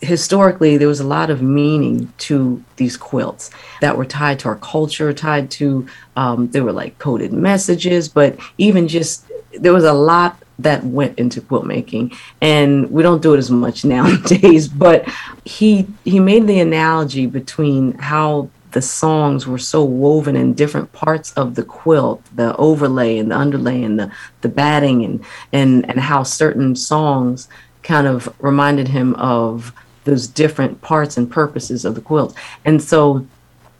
historically 0.00 0.76
there 0.76 0.88
was 0.88 1.00
a 1.00 1.06
lot 1.06 1.30
of 1.30 1.42
meaning 1.42 2.12
to 2.18 2.62
these 2.76 2.96
quilts 2.96 3.50
that 3.80 3.96
were 3.98 4.06
tied 4.06 4.38
to 4.40 4.48
our 4.48 4.56
culture, 4.56 5.12
tied 5.12 5.50
to 5.50 5.86
um, 6.16 6.48
they 6.48 6.62
were 6.62 6.72
like 6.72 6.98
coded 6.98 7.34
messages, 7.34 8.08
but 8.08 8.38
even 8.56 8.88
just 8.88 9.26
there 9.58 9.74
was 9.74 9.84
a 9.84 9.92
lot 9.92 10.38
that 10.58 10.84
went 10.84 11.18
into 11.18 11.40
quilt 11.40 11.66
making 11.66 12.12
and 12.40 12.90
we 12.90 13.02
don't 13.02 13.22
do 13.22 13.34
it 13.34 13.38
as 13.38 13.50
much 13.50 13.84
nowadays 13.96 14.68
but 14.68 15.06
he 15.44 15.86
he 16.04 16.18
made 16.18 16.46
the 16.46 16.60
analogy 16.60 17.26
between 17.26 17.92
how 17.98 18.48
the 18.76 18.82
songs 18.82 19.46
were 19.46 19.56
so 19.56 19.82
woven 19.82 20.36
in 20.36 20.52
different 20.52 20.92
parts 20.92 21.32
of 21.32 21.54
the 21.54 21.62
quilt, 21.62 22.22
the 22.34 22.54
overlay 22.58 23.16
and 23.16 23.30
the 23.30 23.34
underlay 23.34 23.82
and 23.82 23.98
the, 23.98 24.12
the 24.42 24.50
batting 24.50 25.02
and, 25.02 25.24
and, 25.50 25.88
and 25.88 25.98
how 25.98 26.22
certain 26.22 26.76
songs 26.76 27.48
kind 27.82 28.06
of 28.06 28.30
reminded 28.38 28.86
him 28.86 29.14
of 29.14 29.72
those 30.04 30.26
different 30.26 30.82
parts 30.82 31.16
and 31.16 31.30
purposes 31.30 31.86
of 31.86 31.94
the 31.94 32.02
quilt. 32.02 32.36
And 32.66 32.82
so 32.82 33.26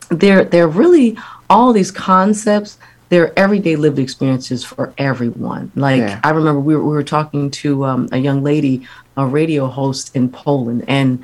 they're, 0.09 0.45
they're 0.45 0.67
really 0.67 1.19
all 1.51 1.75
these 1.75 1.91
concepts 1.91 2.79
they're 3.11 3.39
everyday 3.39 3.77
lived 3.77 3.99
experiences 3.99 4.65
for 4.65 4.95
everyone. 4.97 5.71
Like 5.77 6.01
yeah. 6.01 6.21
I 6.25 6.31
remember 6.31 6.61
we 6.61 6.75
were, 6.75 6.83
we 6.83 6.89
were 6.89 7.05
talking 7.05 7.51
to 7.51 7.85
um, 7.85 8.09
a 8.13 8.17
young 8.17 8.43
lady, 8.43 8.89
a 9.15 9.27
radio 9.27 9.67
host 9.67 10.17
in 10.17 10.31
Poland, 10.31 10.87
and 10.89 11.23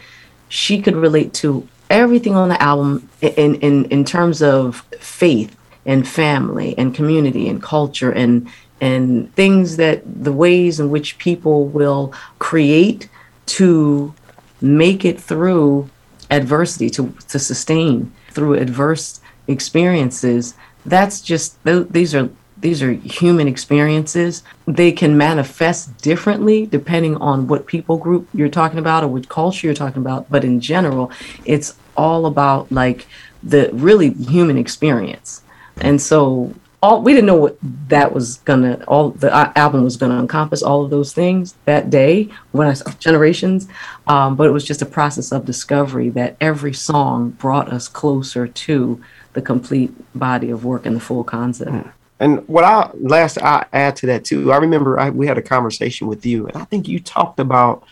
she 0.49 0.83
could 0.83 0.95
relate 0.95 1.33
to 1.33 1.67
everything 1.91 2.35
on 2.35 2.49
the 2.49 2.61
album 2.63 3.09
in 3.21 3.57
in 3.57 3.85
in 3.87 4.05
terms 4.05 4.43
of 4.43 4.81
faith 4.99 5.57
and 5.85 6.07
family 6.07 6.75
and 6.79 6.95
community 6.95 7.49
and 7.49 7.63
culture 7.63 8.11
and 8.11 8.49
and 8.81 9.33
things 9.35 9.77
that 9.77 10.03
the 10.25 10.33
ways 10.33 10.81
in 10.81 10.91
which 10.91 11.19
people 11.19 11.67
will 11.67 12.13
create 12.39 13.09
to 13.47 14.15
make 14.61 15.05
it 15.05 15.21
through 15.21 15.89
adversity 16.31 16.89
to 16.91 17.15
to 17.29 17.39
sustain 17.39 18.13
through 18.31 18.55
adverse 18.55 19.21
experiences 19.49 20.55
that's 20.87 21.21
just 21.21 21.57
these 21.65 22.15
are 22.15 22.29
these 22.63 22.83
are 22.83 22.93
human 22.93 23.49
experiences. 23.49 24.43
They 24.67 24.93
can 24.93 25.17
manifest 25.19 25.99
differently 25.99 26.67
depending 26.67 27.17
on 27.17 27.49
what 27.49 27.67
people 27.67 27.99
group 27.99 28.29
you're 28.33 28.49
talking 28.49 28.79
about 28.79 29.05
or 29.05 29.09
what 29.09 29.29
culture 29.29 29.67
you're 29.67 29.75
talking 29.75 30.01
about. 30.01 30.31
But 30.31 30.45
in 30.45 30.61
general, 30.61 31.11
it's 31.45 31.77
all 31.97 32.25
about 32.27 32.71
like 32.73 33.07
the 33.43 33.69
really 33.73 34.11
human 34.11 34.57
experience. 34.57 35.43
And 35.81 36.01
so 36.01 36.55
all 36.83 37.03
we 37.03 37.13
didn't 37.13 37.27
know 37.27 37.37
what 37.37 37.57
that 37.89 38.13
was 38.13 38.37
gonna 38.39 38.83
all 38.89 39.11
the 39.11 39.33
album 39.57 39.85
was 39.85 39.97
gonna 39.97 40.19
encompass 40.19 40.63
all 40.63 40.85
of 40.85 40.91
those 40.91 41.13
things 41.13 41.55
that 41.65 41.91
day 41.91 42.29
when 42.51 42.67
I 42.67 42.73
saw 42.73 42.91
generations, 42.93 43.69
um, 44.07 44.35
but 44.35 44.47
it 44.49 44.51
was 44.51 44.65
just 44.65 44.83
a 44.83 44.87
process 44.87 45.31
of 45.31 45.45
discovery 45.45 46.09
that 46.11 46.37
every 46.41 46.75
song 46.75 47.31
brought 47.31 47.73
us 47.73 47.87
closer 47.87 48.47
to 48.49 49.01
the 49.33 49.43
complete 49.43 49.93
body 50.19 50.51
of 50.51 50.65
work 50.65 50.85
and 50.85 50.97
the 50.97 51.01
full 51.01 51.25
concept. 51.25 51.71
Hmm. 51.71 51.89
And 52.23 52.47
what 52.49 52.65
I 52.65 52.91
last 52.95 53.37
I 53.39 53.67
add 53.73 53.97
to 53.97 54.07
that 54.07 54.25
too, 54.25 54.53
I 54.53 54.57
remember 54.57 54.99
I, 54.99 55.11
we 55.11 55.27
had 55.27 55.37
a 55.37 55.43
conversation 55.43 56.07
with 56.07 56.25
you, 56.25 56.47
and 56.47 56.57
I 56.57 56.65
think 56.65 56.89
you 56.89 57.01
talked 57.01 57.39
about 57.39 57.85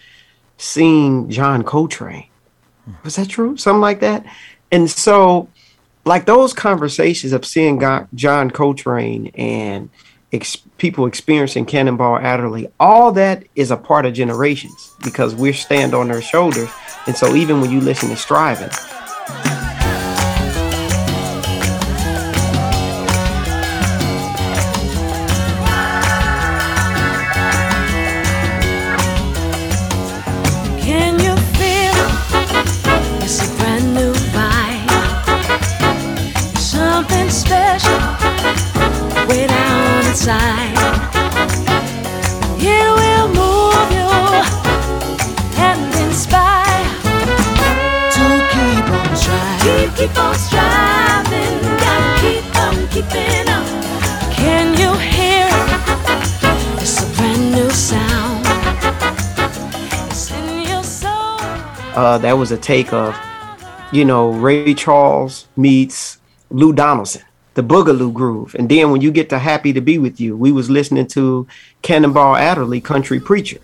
seeing 0.56 1.28
John 1.28 1.62
Coltrane 1.64 2.30
was 3.04 3.16
that 3.16 3.28
true? 3.28 3.56
Something 3.56 3.80
like 3.80 4.00
that. 4.00 4.24
And 4.72 4.90
so, 4.90 5.48
like 6.04 6.26
those 6.26 6.52
conversations 6.52 7.32
of 7.32 7.44
seeing 7.44 7.80
John 8.14 8.50
Coltrane 8.50 9.28
and 9.34 9.90
ex- 10.32 10.56
people 10.78 11.06
experiencing 11.06 11.66
Cannonball 11.66 12.18
Adderley, 12.18 12.70
all 12.78 13.12
that 13.12 13.44
is 13.54 13.70
a 13.70 13.76
part 13.76 14.06
of 14.06 14.14
generations 14.14 14.94
because 15.02 15.34
we 15.34 15.52
stand 15.52 15.94
on 15.94 16.08
their 16.08 16.22
shoulders. 16.22 16.70
And 17.06 17.16
so, 17.16 17.34
even 17.34 17.60
when 17.60 17.70
you 17.70 17.80
listen 17.80 18.08
to 18.10 18.16
Striving, 18.16 18.70
inside. 40.20 40.76
It 42.60 42.88
will 43.00 43.28
move 43.28 43.90
you 43.96 44.10
and 45.56 45.94
inspire 46.04 46.84
to 48.12 48.24
keep 48.52 48.84
on 48.92 49.16
striving. 49.16 49.88
Keep, 49.88 49.96
keep 49.96 50.18
on 50.18 50.34
striving. 50.34 51.62
Gotta 51.80 52.20
keep 52.20 52.44
on 52.56 52.76
keeping. 52.88 53.48
Can 54.36 54.76
you 54.76 54.92
hear 54.98 55.48
it? 55.48 56.82
It's 56.82 57.02
a 57.02 57.16
brand 57.16 57.52
new 57.52 57.70
sound. 57.70 58.44
It's 60.10 60.30
in 60.32 60.68
your 60.68 60.82
soul. 60.82 61.40
Uh, 61.96 62.18
that 62.18 62.36
was 62.36 62.52
a 62.52 62.58
take 62.58 62.92
of, 62.92 63.16
you 63.90 64.04
know, 64.04 64.32
Ray 64.32 64.74
Charles 64.74 65.48
meets 65.56 66.18
Lou 66.50 66.74
Donaldson 66.74 67.22
the 67.54 67.62
Boogaloo 67.62 68.12
Groove. 68.12 68.54
And 68.58 68.68
then 68.68 68.90
when 68.90 69.00
you 69.00 69.10
get 69.10 69.28
to 69.30 69.38
Happy 69.38 69.72
to 69.72 69.80
Be 69.80 69.98
With 69.98 70.20
You, 70.20 70.36
we 70.36 70.52
was 70.52 70.70
listening 70.70 71.06
to 71.08 71.46
Cannonball 71.82 72.36
Adderley, 72.36 72.80
Country 72.80 73.20
Preacher. 73.20 73.58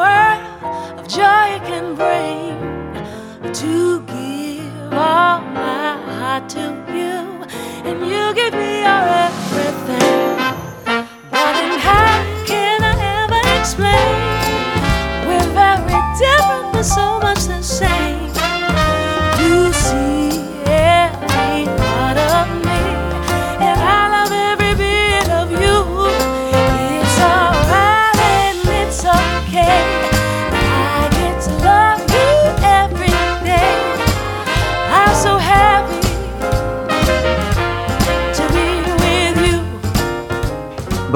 world 0.00 0.98
of 0.98 1.08
joy 1.08 1.44
you 1.54 1.60
can 1.70 1.94
bring 1.94 2.56
to 3.52 4.00
give 4.06 4.92
all 4.92 5.40
my 5.40 5.96
heart 6.18 6.48
to 6.50 6.60
you. 6.98 7.18
And 7.88 8.00
you 8.06 8.34
give 8.34 8.54
me 8.54 8.80
your 8.86 9.04
everything. 9.26 10.36
But 11.32 11.52
then 11.56 11.78
how 11.78 12.44
can 12.46 12.82
i 12.82 12.94
ever 13.22 13.42
explain? 13.60 14.14
We're 15.26 15.50
very 15.54 16.00
different 16.18 16.72
but 16.72 16.82
so 16.84 17.11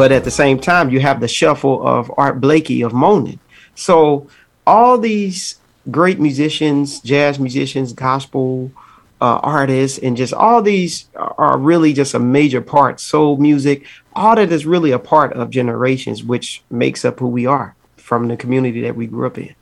but 0.07 0.13
at 0.13 0.23
the 0.23 0.31
same 0.31 0.57
time 0.57 0.89
you 0.89 1.01
have 1.01 1.19
the 1.19 1.27
shuffle 1.27 1.85
of 1.85 2.13
art 2.17 2.41
blakey 2.41 2.81
of 2.81 2.93
moaning 2.93 3.41
so 3.75 4.29
all 4.65 4.97
these 4.97 5.57
great 5.91 6.21
musicians 6.21 7.01
jazz 7.01 7.41
musicians 7.41 7.93
gospel 7.93 8.71
uh, 9.21 9.41
artists 9.43 9.99
and 9.99 10.17
just 10.17 10.33
all 10.33 10.63
these 10.63 11.09
are 11.17 11.59
really 11.59 11.93
just 11.93 12.15
a 12.15 12.21
major 12.21 12.61
part 12.61 13.01
soul 13.01 13.37
music 13.39 13.85
all 14.13 14.37
that 14.37 14.53
is 14.53 14.65
really 14.65 14.93
a 14.93 14.99
part 15.01 15.33
of 15.33 15.51
generations 15.51 16.23
which 16.23 16.63
makes 16.71 17.05
up 17.05 17.19
who 17.19 17.27
we 17.27 17.45
are 17.45 17.75
from 17.97 18.29
the 18.29 18.37
community 18.37 18.81
that 18.83 18.95
we 18.95 19.09
grew 19.09 19.27
up 19.27 19.37
in 19.37 19.53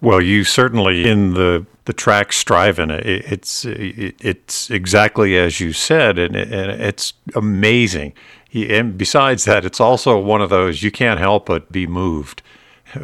Well, 0.00 0.20
you 0.20 0.44
certainly 0.44 1.08
in 1.10 1.34
the 1.34 1.66
the 1.84 1.92
track 1.92 2.32
striving. 2.32 2.90
It, 2.90 3.06
it's 3.06 3.64
it, 3.64 4.14
it's 4.20 4.70
exactly 4.70 5.36
as 5.36 5.58
you 5.58 5.72
said, 5.72 6.18
and, 6.18 6.36
it, 6.36 6.52
and 6.52 6.70
it's 6.80 7.14
amazing. 7.34 8.12
And 8.54 8.98
besides 8.98 9.44
that, 9.44 9.64
it's 9.64 9.80
also 9.80 10.18
one 10.18 10.42
of 10.42 10.50
those 10.50 10.82
you 10.82 10.90
can't 10.90 11.20
help 11.20 11.46
but 11.46 11.72
be 11.72 11.86
moved, 11.86 12.42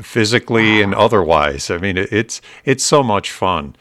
physically 0.03 0.83
and 0.83 0.95
otherwise. 0.95 1.71
I 1.71 1.79
mean, 1.79 1.97
it's 1.97 2.41
it's 2.65 2.85
so 2.85 3.03
much 3.03 3.31
fun. 3.31 3.75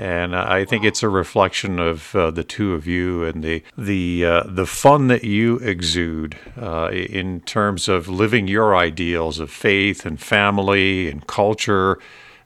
And 0.00 0.36
I 0.36 0.64
think 0.64 0.84
it's 0.84 1.02
a 1.02 1.08
reflection 1.08 1.80
of 1.80 2.14
uh, 2.14 2.30
the 2.30 2.44
two 2.44 2.72
of 2.74 2.86
you 2.86 3.24
and 3.24 3.42
the 3.42 3.64
the 3.76 4.24
uh, 4.24 4.42
the 4.46 4.66
fun 4.66 5.08
that 5.08 5.24
you 5.24 5.56
exude 5.56 6.36
uh, 6.56 6.90
in 6.92 7.40
terms 7.40 7.88
of 7.88 8.08
living 8.08 8.46
your 8.46 8.76
ideals 8.76 9.40
of 9.40 9.50
faith 9.50 10.06
and 10.06 10.20
family 10.20 11.10
and 11.10 11.26
culture, 11.26 11.98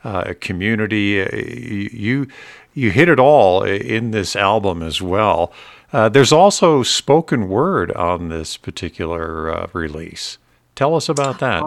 uh, 0.02 0.32
community. 0.40 1.20
Uh, 1.20 1.28
You 1.92 2.26
you 2.74 2.90
hit 2.90 3.08
it 3.08 3.18
all 3.18 3.64
in 3.64 4.12
this 4.12 4.34
album 4.34 4.82
as 4.82 5.02
well. 5.02 5.52
Uh, 5.92 6.08
there's 6.08 6.32
also 6.32 6.82
spoken 6.82 7.48
word 7.48 7.92
on 7.92 8.28
this 8.28 8.56
particular 8.56 9.50
uh, 9.50 9.68
release. 9.72 10.38
Tell 10.74 10.94
us 10.94 11.08
about 11.08 11.38
that. 11.40 11.62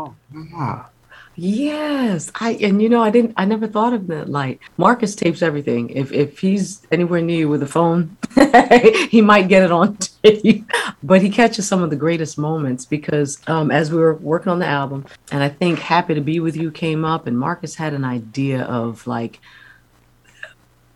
Yes, 1.37 2.31
I 2.35 2.51
and 2.61 2.81
you 2.81 2.87
know 2.87 3.03
I 3.03 3.09
didn't 3.09 3.33
I 3.35 3.43
never 3.43 3.67
thought 3.67 3.91
of 3.91 4.07
that 4.07 4.29
Like 4.29 4.61
Marcus 4.77 5.15
tapes 5.15 5.41
everything. 5.41 5.89
If 5.89 6.13
if 6.13 6.39
he's 6.39 6.81
anywhere 6.91 7.21
near 7.21 7.39
you 7.39 7.49
with 7.49 7.61
a 7.61 7.67
phone, 7.67 8.15
he 9.09 9.21
might 9.21 9.49
get 9.49 9.61
it 9.61 9.71
on 9.71 9.97
tape. 10.23 10.65
But 11.03 11.21
he 11.21 11.29
catches 11.29 11.67
some 11.67 11.83
of 11.83 11.89
the 11.89 11.97
greatest 11.97 12.37
moments 12.37 12.85
because 12.85 13.37
um, 13.47 13.69
as 13.69 13.91
we 13.91 13.97
were 13.97 14.15
working 14.15 14.49
on 14.49 14.59
the 14.59 14.65
album, 14.65 15.05
and 15.29 15.43
I 15.43 15.49
think 15.49 15.79
"Happy 15.79 16.13
to 16.13 16.21
Be 16.21 16.39
with 16.39 16.55
You" 16.55 16.71
came 16.71 17.03
up, 17.03 17.27
and 17.27 17.37
Marcus 17.37 17.75
had 17.75 17.93
an 17.93 18.05
idea 18.05 18.61
of 18.63 19.05
like 19.05 19.41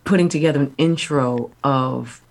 putting 0.04 0.30
together 0.30 0.60
an 0.60 0.74
intro 0.78 1.50
of 1.62 2.22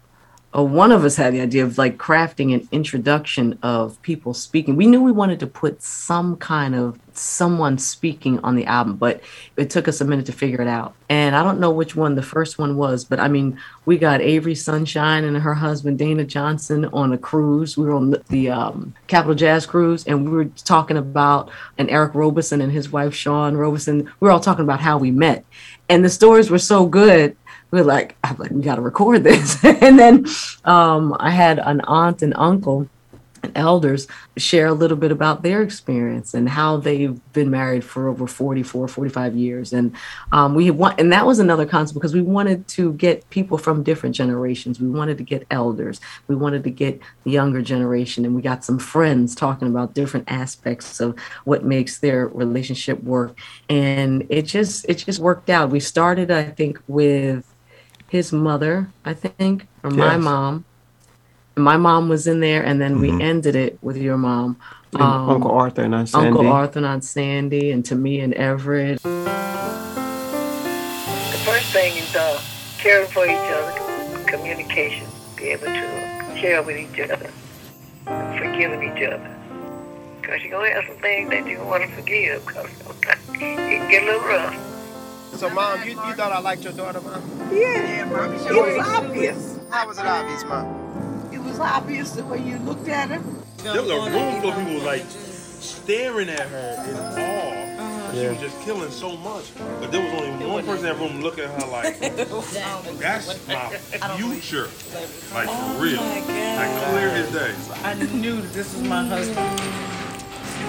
uh, 0.56 0.64
one 0.64 0.92
of 0.92 1.06
us 1.06 1.16
had 1.16 1.34
the 1.34 1.42
idea 1.42 1.64
of 1.64 1.78
like 1.78 1.98
crafting 1.98 2.54
an 2.54 2.68
introduction 2.72 3.58
of 3.62 4.02
people 4.02 4.34
speaking. 4.34 4.76
We 4.76 4.88
knew 4.88 5.02
we 5.02 5.12
wanted 5.12 5.40
to 5.42 5.48
put 5.48 5.84
some 5.84 6.38
kind 6.38 6.74
of 6.74 7.00
someone 7.14 7.78
speaking 7.78 8.40
on 8.40 8.56
the 8.56 8.66
album, 8.66 8.96
but 8.96 9.22
it 9.58 9.70
took 9.70 9.88
us 9.88 10.02
a 10.02 10.06
minute 10.06 10.26
to 10.26 10.32
figure 10.32 10.62
it 10.62 10.68
out. 10.68 10.96
And 11.10 11.36
I 11.36 11.44
don't 11.44 11.60
know 11.60 11.72
which 11.72 11.96
one 11.96 12.16
the 12.16 12.24
first 12.24 12.58
one 12.58 12.78
was, 12.78 13.04
but 13.04 13.20
I 13.20 13.28
mean, 13.28 13.60
we 13.86 13.98
got 13.98 14.22
Avery 14.22 14.56
Sunshine 14.56 15.24
and 15.24 15.38
her 15.38 15.54
husband 15.54 16.00
Dana 16.00 16.24
Johnson 16.24 16.86
on 16.86 17.14
a 17.14 17.18
cruise. 17.18 17.78
We 17.78 17.86
were 17.86 17.94
on 17.94 18.16
the, 18.30 18.50
um, 18.50 18.94
Capital 19.08 19.36
Jazz 19.36 19.66
cruise, 19.66 20.06
and 20.06 20.26
we 20.26 20.32
were 20.32 20.46
talking 20.46 20.98
about 20.98 21.52
and 21.78 21.90
Eric 21.90 22.16
Roberson 22.16 22.62
and 22.62 22.72
his 22.72 22.92
wife 22.92 23.14
Sean 23.14 23.56
Roberson. 23.56 24.06
We 24.20 24.26
were 24.28 24.32
all 24.32 24.40
talking 24.40 24.64
about 24.64 24.80
how 24.80 24.98
we 24.98 25.12
met, 25.12 25.46
and 25.90 26.04
the 26.04 26.10
stories 26.10 26.50
were 26.50 26.60
so 26.60 26.86
good 26.86 27.36
we 27.72 27.80
are 27.80 27.84
like, 27.84 28.16
I'm 28.24 28.38
like, 28.38 28.52
we 28.52 28.62
got 28.62 28.76
to 28.76 28.82
record 28.82 29.24
this. 29.24 29.64
and 29.64 30.00
then 30.00 30.26
um, 30.66 31.16
I 31.20 31.32
had 31.32 31.60
an 31.60 31.82
aunt 31.82 32.22
and 32.22 32.34
uncle 32.36 32.90
and 33.44 33.58
elders 33.58 34.08
share 34.38 34.68
a 34.68 34.74
little 34.74 34.98
bit 34.98 35.12
about 35.12 35.44
their 35.44 35.62
experience 35.62 36.34
and 36.34 36.50
how 36.50 36.78
they've 36.78 37.20
been 37.34 37.50
married 37.50 37.84
for 37.84 38.08
over 38.08 38.28
44, 38.28 38.88
45 38.88 39.36
years. 39.36 39.74
And 39.74 39.96
um, 40.32 40.56
we 40.56 40.72
want, 40.72 41.00
and 41.00 41.12
that 41.14 41.26
was 41.26 41.40
another 41.40 41.66
concept 41.66 41.96
because 41.96 42.14
we 42.14 42.22
wanted 42.22 42.68
to 42.70 42.94
get 42.94 43.30
people 43.30 43.58
from 43.58 43.84
different 43.84 44.16
generations. 44.16 44.80
We 44.80 44.90
wanted 44.90 45.18
to 45.20 45.24
get 45.24 45.46
elders. 45.52 46.00
We 46.28 46.36
wanted 46.36 46.64
to 46.66 46.70
get 46.70 47.00
the 47.24 47.32
younger 47.32 47.62
generation. 47.62 48.26
And 48.26 48.36
we 48.36 48.42
got 48.42 48.64
some 48.64 48.80
friends 48.80 49.36
talking 49.36 49.68
about 49.68 49.94
different 49.94 50.30
aspects 50.30 51.00
of 51.00 51.18
what 51.46 51.64
makes 51.64 52.00
their 52.00 52.28
relationship 52.28 53.02
work. 53.04 53.38
And 53.70 54.26
it 54.30 54.44
just, 54.44 54.86
it 54.90 54.96
just 54.96 55.20
worked 55.20 55.50
out. 55.50 55.70
We 55.70 55.80
started, 55.80 56.32
I 56.32 56.44
think, 56.44 56.80
with 56.88 57.46
his 58.10 58.34
mother, 58.34 58.92
I 59.06 59.14
think, 59.14 59.68
or 59.84 59.92
my 59.92 60.16
Yes. 60.16 60.24
mom. 60.24 60.66
My 61.56 61.78
mom 61.78 62.10
was 62.10 62.26
in 62.28 62.40
there, 62.40 62.64
and 62.64 62.82
then 62.82 63.00
we 63.02 63.12
ended 63.22 63.56
it 63.56 63.80
with 63.82 63.98
your 63.98 64.18
mom, 64.18 64.58
um, 64.96 65.30
uncle 65.30 65.52
arthur 65.52 65.84
and 65.84 65.94
Aunt 65.94 66.10
Sandy. 66.10 66.28
Uncle 66.30 66.48
Arthur, 66.48 66.80
and 66.80 66.86
Aunt 66.86 67.04
Sandy, 67.04 67.72
and 67.72 67.84
to 67.86 67.96
me 67.96 68.20
and 68.22 68.34
Everett. 68.34 69.00
The 69.04 69.10
first 71.46 71.66
thing 71.68 71.96
is 71.98 72.16
uh, 72.16 72.42
caring 72.78 73.10
for 73.12 73.26
each 73.26 73.32
other, 73.32 74.24
communication, 74.28 75.06
be 75.36 75.50
able 75.50 75.66
to 75.66 76.38
share 76.40 76.64
with 76.64 76.78
each 76.78 77.00
other, 77.02 77.30
forgiving 78.38 78.84
each 78.84 79.04
other. 79.04 79.36
Because 80.22 80.42
you're 80.44 80.52
going 80.52 80.72
to 80.72 80.76
have 80.82 80.86
some 80.88 81.02
things 81.02 81.30
that 81.32 81.46
you 81.48 81.60
want 81.60 81.84
to 81.84 81.90
forgive 81.96 82.46
because 82.46 82.70
sometimes 82.86 83.20
it 83.34 83.40
can 83.40 83.90
get 83.90 84.04
a 84.04 84.06
little 84.06 84.22
rough. 84.22 84.79
So, 85.36 85.50
Mom, 85.50 85.80
you, 85.84 85.90
you 85.92 85.96
thought 85.96 86.32
I 86.32 86.40
liked 86.40 86.64
your 86.64 86.74
daughter, 86.74 87.02
Mom? 87.02 87.22
Yeah, 87.52 88.06
it 88.06 88.10
was 88.10 88.88
obvious. 88.88 89.60
How 89.70 89.88
was 89.88 89.98
it 89.98 90.06
obvious, 90.06 90.44
Mom? 90.46 91.30
It 91.32 91.40
was 91.40 91.60
obvious 91.60 92.12
the 92.12 92.26
way 92.26 92.42
you 92.42 92.58
looked 92.60 92.88
at 92.88 93.10
her. 93.10 93.22
There 93.64 93.82
was 93.82 93.92
a 93.92 94.12
room 94.12 94.42
full 94.42 94.52
of 94.52 94.58
people 94.58 94.82
like 94.86 95.06
staring 95.10 96.30
at 96.30 96.48
her 96.48 96.86
in 96.90 96.96
awe. 96.98 98.14
She 98.14 98.28
was 98.28 98.40
just 98.40 98.60
killing 98.62 98.90
so 98.90 99.16
much. 99.18 99.46
But 99.80 99.92
there 99.92 100.02
was 100.02 100.22
only 100.22 100.46
one 100.46 100.66
person 100.66 100.86
in 100.88 100.98
that 100.98 101.00
room 101.00 101.22
looking 101.22 101.44
at 101.44 101.62
her 101.62 101.68
like, 101.70 102.00
that's 103.00 103.48
my 103.48 104.18
future. 104.18 104.68
Like 105.34 105.48
for 105.48 105.82
real. 105.82 106.00
Oh 106.02 106.56
like 106.58 106.90
clear 106.90 107.10
as 107.10 107.32
day. 107.32 107.56
I 107.84 107.94
knew 108.16 108.42
that 108.42 108.54
this 108.54 108.74
was 108.74 108.84
my 108.84 109.06
husband. 109.06 109.99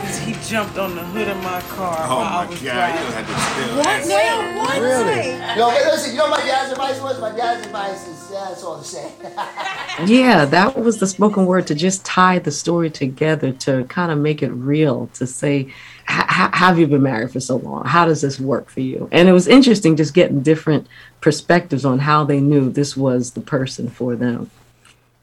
Because 0.01 0.19
he 0.19 0.33
jumped 0.49 0.79
on 0.79 0.95
the 0.95 1.05
hood 1.05 1.29
of 1.29 1.37
my 1.43 1.61
car 1.63 1.99
Oh 2.09 2.17
while 2.17 2.39
I 2.41 2.47
was 2.47 2.61
driving. 2.61 3.77
What 3.77 4.09
now? 4.09 4.57
What? 4.63 4.81
Really? 4.81 5.39
No, 5.57 5.71
but 5.71 5.85
listen, 5.93 6.13
you 6.13 6.19
know 6.19 6.29
what 6.31 6.41
my 6.41 6.47
dad's 6.47 6.73
advice 6.73 7.01
was? 7.01 7.21
My 7.21 7.37
dad's 7.37 7.67
advice 7.67 8.09
is, 8.09 8.31
yeah, 8.33 8.51
it's 8.53 8.63
all 8.65 8.79
the 8.79 8.85
same. 8.85 9.13
Yeah, 10.07 10.47
that 10.47 10.79
was 10.79 10.99
the 10.99 11.07
spoken 11.07 11.45
word 11.45 11.67
to 11.67 11.75
just 11.75 12.07
tie 12.07 12.39
the 12.39 12.51
story 12.51 12.89
together 12.89 13.53
to 13.53 13.85
kind 13.85 14.11
of 14.11 14.17
make 14.19 14.43
it 14.43 14.51
real. 14.51 15.09
To 15.15 15.27
say, 15.27 15.57
"H- 15.59 15.73
h- 16.09 16.55
have 16.55 16.79
you 16.79 16.87
been 16.87 17.03
married 17.03 17.33
for 17.33 17.41
so 17.41 17.57
long? 17.57 17.85
How 17.85 18.07
does 18.07 18.23
this 18.23 18.41
work 18.41 18.71
for 18.71 18.81
you? 18.81 19.09
And 19.13 19.29
it 19.29 19.33
was 19.33 19.47
interesting 19.47 19.97
just 19.97 20.15
getting 20.15 20.41
different 20.41 20.87
perspectives 21.21 21.85
on 21.85 21.99
how 21.99 22.25
they 22.25 22.41
knew 22.41 22.71
this 22.71 22.97
was 22.97 23.33
the 23.33 23.43
person 23.43 23.91
for 23.91 24.17
them. 24.17 24.51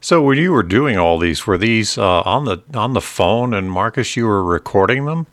So 0.07 0.21
when 0.21 0.37
you 0.37 0.53
were 0.53 0.63
doing 0.63 0.97
all 0.97 1.19
these, 1.19 1.45
were 1.45 1.57
these 1.57 1.97
uh, 1.97 2.21
on 2.21 2.45
the 2.45 2.63
on 2.73 2.93
the 2.93 3.01
phone? 3.01 3.53
And 3.53 3.69
Marcus, 3.69 4.15
you 4.15 4.25
were 4.25 4.41
recording 4.41 5.03
them. 5.03 5.27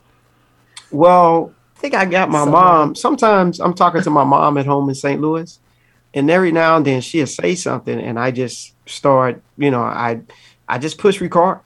Well, 0.90 1.54
I 1.76 1.78
think 1.78 1.94
I 1.94 2.04
got 2.06 2.28
my 2.28 2.40
Some 2.40 2.48
of 2.48 2.52
mom. 2.54 2.94
Sometimes 2.96 3.60
I'm 3.60 3.74
talking 3.74 4.02
to 4.02 4.10
my 4.10 4.24
mom 4.24 4.58
at 4.58 4.66
home 4.66 4.88
in 4.88 4.96
St. 4.96 5.20
Louis, 5.20 5.60
and 6.12 6.28
every 6.28 6.50
now 6.50 6.76
and 6.76 6.84
then 6.84 7.02
she'll 7.02 7.28
say 7.28 7.54
something, 7.54 8.00
and 8.00 8.18
I 8.18 8.32
just 8.32 8.74
start, 8.88 9.40
you 9.56 9.70
know, 9.70 9.80
I, 9.80 10.22
I 10.68 10.78
just 10.78 10.98
push 10.98 11.20
record. 11.20 11.60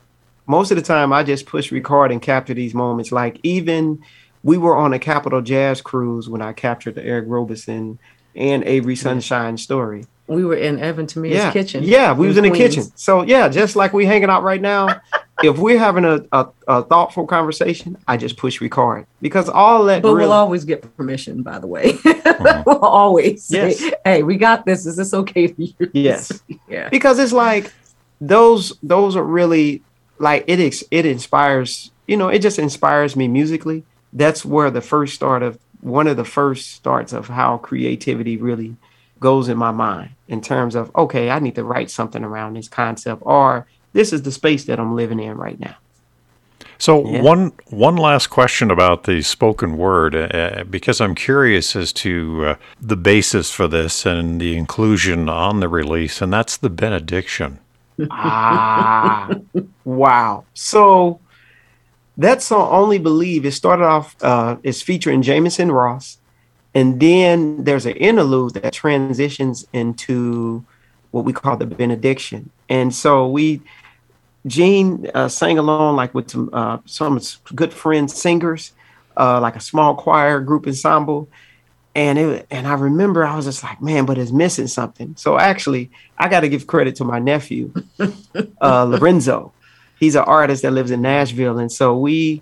Most 0.46 0.70
of 0.70 0.76
the 0.76 0.82
time, 0.82 1.10
I 1.10 1.22
just 1.22 1.46
push 1.46 1.72
record 1.72 2.12
and 2.12 2.20
capture 2.20 2.52
these 2.52 2.74
moments. 2.74 3.10
Like 3.10 3.40
even 3.42 4.02
we 4.42 4.58
were 4.58 4.76
on 4.76 4.92
a 4.92 4.98
Capital 4.98 5.40
Jazz 5.40 5.80
cruise 5.80 6.28
when 6.28 6.42
I 6.42 6.52
captured 6.52 6.96
the 6.96 7.06
Eric 7.06 7.24
Roberson 7.26 7.98
and 8.34 8.64
Avery 8.64 8.96
Sunshine 8.96 9.56
story. 9.56 10.04
We 10.28 10.44
were 10.44 10.56
in 10.56 10.78
Evan 10.78 11.06
Tamia's 11.06 11.36
yeah, 11.36 11.52
kitchen. 11.52 11.82
Yeah, 11.84 12.12
we 12.12 12.26
was 12.26 12.36
in 12.36 12.44
the 12.44 12.50
kitchen. 12.50 12.84
So 12.94 13.22
yeah, 13.22 13.48
just 13.48 13.76
like 13.76 13.92
we 13.92 14.06
hanging 14.06 14.30
out 14.30 14.42
right 14.42 14.60
now. 14.60 15.00
if 15.42 15.56
we're 15.58 15.78
having 15.78 16.04
a, 16.04 16.24
a, 16.32 16.48
a 16.66 16.82
thoughtful 16.82 17.26
conversation, 17.26 17.96
I 18.06 18.16
just 18.16 18.36
push 18.36 18.60
record 18.60 19.06
because 19.20 19.48
all 19.48 19.84
that 19.84 20.02
But 20.02 20.12
really, 20.12 20.28
we'll 20.28 20.32
always 20.32 20.64
get 20.64 20.96
permission, 20.96 21.42
by 21.42 21.58
the 21.58 21.66
way. 21.66 21.98
Uh-huh. 22.38 22.62
we'll 22.66 22.78
always 22.78 23.42
say, 23.42 23.70
Yes. 23.70 23.94
hey, 24.04 24.22
we 24.22 24.36
got 24.36 24.64
this. 24.64 24.86
Is 24.86 24.94
this 24.94 25.12
okay 25.12 25.48
for 25.48 25.60
you? 25.60 25.90
Yes. 25.92 26.40
yeah. 26.68 26.88
because 26.88 27.18
it's 27.18 27.32
like 27.32 27.72
those 28.20 28.78
those 28.82 29.16
are 29.16 29.24
really 29.24 29.82
like 30.18 30.44
it 30.46 30.60
ex- 30.60 30.84
it 30.90 31.04
inspires 31.04 31.90
you 32.06 32.16
know 32.16 32.28
it 32.28 32.40
just 32.40 32.58
inspires 32.58 33.16
me 33.16 33.28
musically 33.28 33.84
that's 34.12 34.44
where 34.44 34.70
the 34.70 34.80
first 34.80 35.14
start 35.14 35.42
of 35.42 35.58
one 35.80 36.06
of 36.06 36.16
the 36.16 36.24
first 36.24 36.72
starts 36.72 37.12
of 37.12 37.28
how 37.28 37.58
creativity 37.58 38.36
really 38.36 38.76
goes 39.20 39.48
in 39.48 39.56
my 39.56 39.70
mind 39.70 40.10
in 40.28 40.40
terms 40.40 40.74
of 40.74 40.94
okay 40.94 41.30
i 41.30 41.38
need 41.38 41.54
to 41.54 41.64
write 41.64 41.90
something 41.90 42.24
around 42.24 42.54
this 42.54 42.68
concept 42.68 43.22
or 43.24 43.66
this 43.92 44.12
is 44.12 44.22
the 44.22 44.32
space 44.32 44.64
that 44.64 44.78
i'm 44.78 44.94
living 44.94 45.20
in 45.20 45.36
right 45.36 45.58
now 45.60 45.76
So 46.80 46.96
one 46.96 47.52
one 47.66 47.96
last 47.96 48.28
question 48.28 48.70
about 48.70 49.02
the 49.02 49.20
spoken 49.22 49.76
word, 49.76 50.14
uh, 50.14 50.64
because 50.70 51.00
I'm 51.00 51.16
curious 51.16 51.74
as 51.74 51.92
to 51.94 52.44
uh, 52.46 52.54
the 52.80 52.96
basis 52.96 53.50
for 53.50 53.66
this 53.66 54.06
and 54.06 54.40
the 54.40 54.56
inclusion 54.56 55.28
on 55.28 55.58
the 55.58 55.68
release, 55.68 56.22
and 56.22 56.32
that's 56.32 56.56
the 56.56 56.70
benediction. 56.70 57.58
ah, 58.10 59.28
wow. 59.84 60.44
So 60.54 61.20
that 62.16 62.42
song, 62.42 62.68
Only 62.70 62.98
Believe, 62.98 63.44
it 63.44 63.52
started 63.52 63.84
off, 63.84 64.14
uh, 64.22 64.56
it's 64.62 64.82
featuring 64.82 65.22
Jameson 65.22 65.72
Ross. 65.72 66.17
And 66.74 67.00
then 67.00 67.64
there's 67.64 67.86
an 67.86 67.96
interlude 67.96 68.54
that 68.54 68.72
transitions 68.72 69.66
into 69.72 70.64
what 71.10 71.24
we 71.24 71.32
call 71.32 71.56
the 71.56 71.66
benediction. 71.66 72.50
And 72.68 72.94
so 72.94 73.28
we, 73.28 73.62
Jean 74.46 75.10
uh, 75.14 75.28
sang 75.28 75.58
along 75.58 75.96
like 75.96 76.14
with 76.14 76.30
some, 76.30 76.50
uh, 76.52 76.78
some 76.86 77.20
good 77.54 77.72
friends, 77.72 78.14
singers, 78.14 78.72
uh, 79.16 79.40
like 79.40 79.56
a 79.56 79.60
small 79.60 79.94
choir 79.94 80.40
group 80.40 80.66
ensemble. 80.66 81.28
And 81.94 82.18
it, 82.18 82.46
and 82.50 82.66
I 82.66 82.74
remember 82.74 83.24
I 83.24 83.34
was 83.34 83.46
just 83.46 83.64
like, 83.64 83.82
man, 83.82 84.06
but 84.06 84.18
it's 84.18 84.30
missing 84.30 84.68
something. 84.68 85.16
So 85.16 85.38
actually, 85.38 85.90
I 86.16 86.28
got 86.28 86.40
to 86.40 86.48
give 86.48 86.66
credit 86.66 86.94
to 86.96 87.04
my 87.04 87.18
nephew, 87.18 87.72
uh, 88.60 88.84
Lorenzo. 88.84 89.52
He's 89.98 90.14
an 90.14 90.22
artist 90.22 90.62
that 90.62 90.70
lives 90.70 90.92
in 90.92 91.02
Nashville, 91.02 91.58
and 91.58 91.72
so 91.72 91.98
we, 91.98 92.40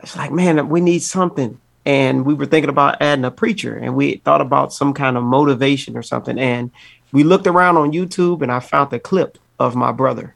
it's 0.00 0.14
like, 0.14 0.30
man, 0.30 0.68
we 0.68 0.82
need 0.82 0.98
something. 0.98 1.58
And 1.84 2.24
we 2.24 2.34
were 2.34 2.46
thinking 2.46 2.70
about 2.70 3.02
adding 3.02 3.24
a 3.24 3.30
preacher, 3.30 3.76
and 3.76 3.96
we 3.96 4.16
thought 4.18 4.40
about 4.40 4.72
some 4.72 4.94
kind 4.94 5.16
of 5.16 5.24
motivation 5.24 5.96
or 5.96 6.02
something. 6.02 6.38
And 6.38 6.70
we 7.10 7.24
looked 7.24 7.46
around 7.46 7.76
on 7.76 7.92
YouTube, 7.92 8.42
and 8.42 8.52
I 8.52 8.60
found 8.60 8.90
the 8.90 9.00
clip 9.00 9.38
of 9.58 9.74
my 9.74 9.92
brother, 9.92 10.34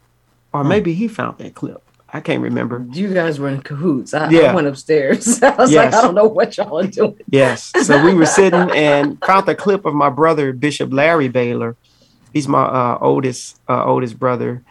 or 0.53 0.65
maybe 0.65 0.95
he 0.95 1.09
found 1.09 1.39
that 1.39 1.55
clip. 1.55 1.83
I 2.13 2.21
can't 2.21 2.43
remember. 2.43 2.87
You 2.93 3.13
guys 3.13 3.39
were 3.39 3.49
in 3.49 3.61
cahoots. 3.63 4.15
I, 4.15 4.33
I 4.33 4.55
went 4.55 4.67
upstairs. 4.67 5.43
I 5.43 5.55
was 5.57 5.73
like, 5.73 5.93
I 5.93 6.01
don't 6.01 6.15
know 6.15 6.27
what 6.27 6.57
y'all 6.57 6.79
are 6.79 6.87
doing. 6.87 7.21
Yes. 7.29 7.73
So 7.83 8.03
we 8.03 8.15
were 8.15 8.27
sitting 8.41 8.71
and 8.71 9.21
found 9.25 9.47
the 9.47 9.55
clip 9.55 9.85
of 9.85 9.95
my 9.95 10.09
brother, 10.09 10.53
Bishop 10.53 10.93
Larry 10.93 11.29
Baylor. 11.29 11.77
He's 12.33 12.49
my 12.49 12.63
uh, 12.63 12.99
oldest 13.01 13.59
uh, 13.69 13.85
oldest 13.85 14.19
brother, 14.19 14.63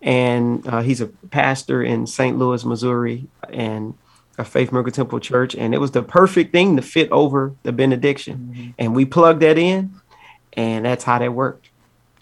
and 0.00 0.66
uh, 0.66 0.82
he's 0.82 1.00
a 1.00 1.06
pastor 1.06 1.82
in 1.82 2.06
St. 2.06 2.38
Louis, 2.38 2.64
Missouri, 2.64 3.26
and 3.48 3.94
a 4.38 4.44
Faith 4.44 4.72
Miracle 4.72 4.92
Temple 4.92 5.20
Church. 5.20 5.54
And 5.54 5.74
it 5.74 5.78
was 5.78 5.90
the 5.90 6.02
perfect 6.02 6.52
thing 6.52 6.76
to 6.76 6.82
fit 6.82 7.10
over 7.10 7.54
the 7.62 7.72
benediction. 7.72 8.74
And 8.78 8.94
we 8.94 9.04
plugged 9.04 9.40
that 9.42 9.58
in, 9.58 9.94
and 10.54 10.84
that's 10.84 11.04
how 11.04 11.18
that 11.18 11.32
worked. 11.32 11.68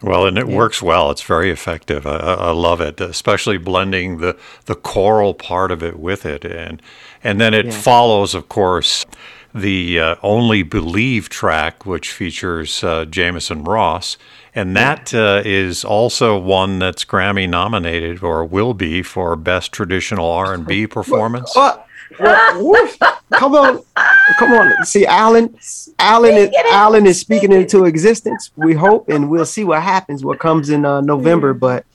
Well, 0.03 0.27
and 0.27 0.39
it 0.39 0.49
works 0.49 0.81
well. 0.81 1.11
It's 1.11 1.23
very 1.23 1.51
effective. 1.51 2.07
I, 2.07 2.17
I 2.17 2.33
I 2.35 2.51
love 2.53 2.81
it, 2.81 3.01
especially 3.03 3.59
blending 3.59 4.17
the 4.19 4.35
the 4.65 4.75
choral 4.75 5.35
part 5.35 5.71
of 5.71 5.83
it 5.83 5.99
with 5.99 6.25
it, 6.25 6.43
and 6.45 6.81
and 7.23 7.39
then 7.39 7.53
it 7.53 7.67
Yeah. 7.67 7.73
follows, 7.73 8.35
of 8.35 8.49
course, 8.49 9.05
the 9.55 10.01
uh, 10.01 10.15
"Only 10.23 10.63
Believe" 10.63 11.29
track, 11.29 11.85
which 11.85 12.11
features 12.13 12.83
uh, 12.83 13.05
Jameson 13.05 13.63
Ross, 13.65 14.17
and 14.55 14.75
that 14.75 15.13
uh, 15.13 15.43
is 15.45 15.85
also 15.85 16.39
one 16.39 16.79
that's 16.79 17.05
Grammy 17.05 17.47
nominated 17.47 18.23
or 18.23 18.43
will 18.43 18.73
be 18.73 19.03
for 19.03 19.37
best 19.37 19.71
traditional 19.71 20.31
R 20.31 20.55
and 20.55 20.67
B 20.67 20.87
performance. 20.87 21.55
What? 21.55 21.77
What? 21.77 21.87
What? 22.19 22.97
Come 23.33 23.55
on, 23.55 23.81
come 24.39 24.53
on. 24.53 24.85
See, 24.85 25.07
Alan, 25.07 25.57
Alan, 26.01 26.35
is, 26.35 26.51
Alan 26.73 27.07
is 27.07 27.21
speaking 27.21 27.53
into 27.53 27.85
existence. 27.85 28.51
We 28.57 28.75
hope, 28.75 29.09
and 29.09 29.31
we'll 29.31 29.47
see 29.47 29.63
what 29.63 29.83
happens. 29.83 30.25
What 30.25 30.41
comes 30.41 30.69
in 30.69 30.85
uh, 30.85 31.01
November, 31.01 31.55
but 31.55 31.87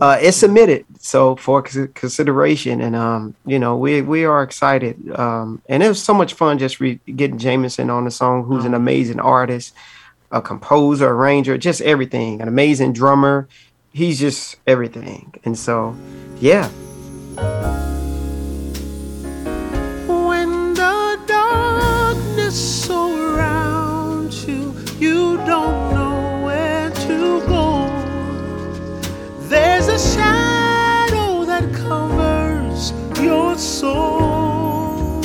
uh, 0.00 0.18
it's 0.20 0.38
submitted, 0.38 0.86
so 0.98 1.36
for 1.36 1.62
consideration, 1.62 2.80
and 2.80 2.96
um, 2.96 3.34
you 3.46 3.58
know, 3.58 3.76
we 3.76 4.02
we 4.02 4.24
are 4.24 4.42
excited. 4.42 5.10
Um, 5.12 5.62
and 5.68 5.82
it 5.82 5.88
was 5.88 6.02
so 6.02 6.14
much 6.14 6.34
fun 6.34 6.58
just 6.58 6.80
re- 6.80 7.00
getting 7.14 7.38
Jameson 7.38 7.90
on 7.90 8.04
the 8.04 8.10
song, 8.10 8.44
who's 8.44 8.64
an 8.64 8.74
amazing 8.74 9.20
artist, 9.20 9.74
a 10.30 10.40
composer, 10.40 11.08
arranger, 11.08 11.58
just 11.58 11.82
everything. 11.82 12.40
An 12.40 12.48
amazing 12.48 12.92
drummer. 12.94 13.48
He's 13.92 14.18
just 14.18 14.56
everything, 14.66 15.34
and 15.44 15.58
so, 15.58 15.94
yeah. 16.40 16.70
Don't 25.38 25.94
know 25.94 26.42
where 26.44 26.90
to 26.90 27.40
go. 27.46 27.88
There's 29.48 29.88
a 29.88 29.98
shadow 29.98 31.44
that 31.44 31.72
covers 31.74 32.92
your 33.20 33.56
soul. 33.56 35.20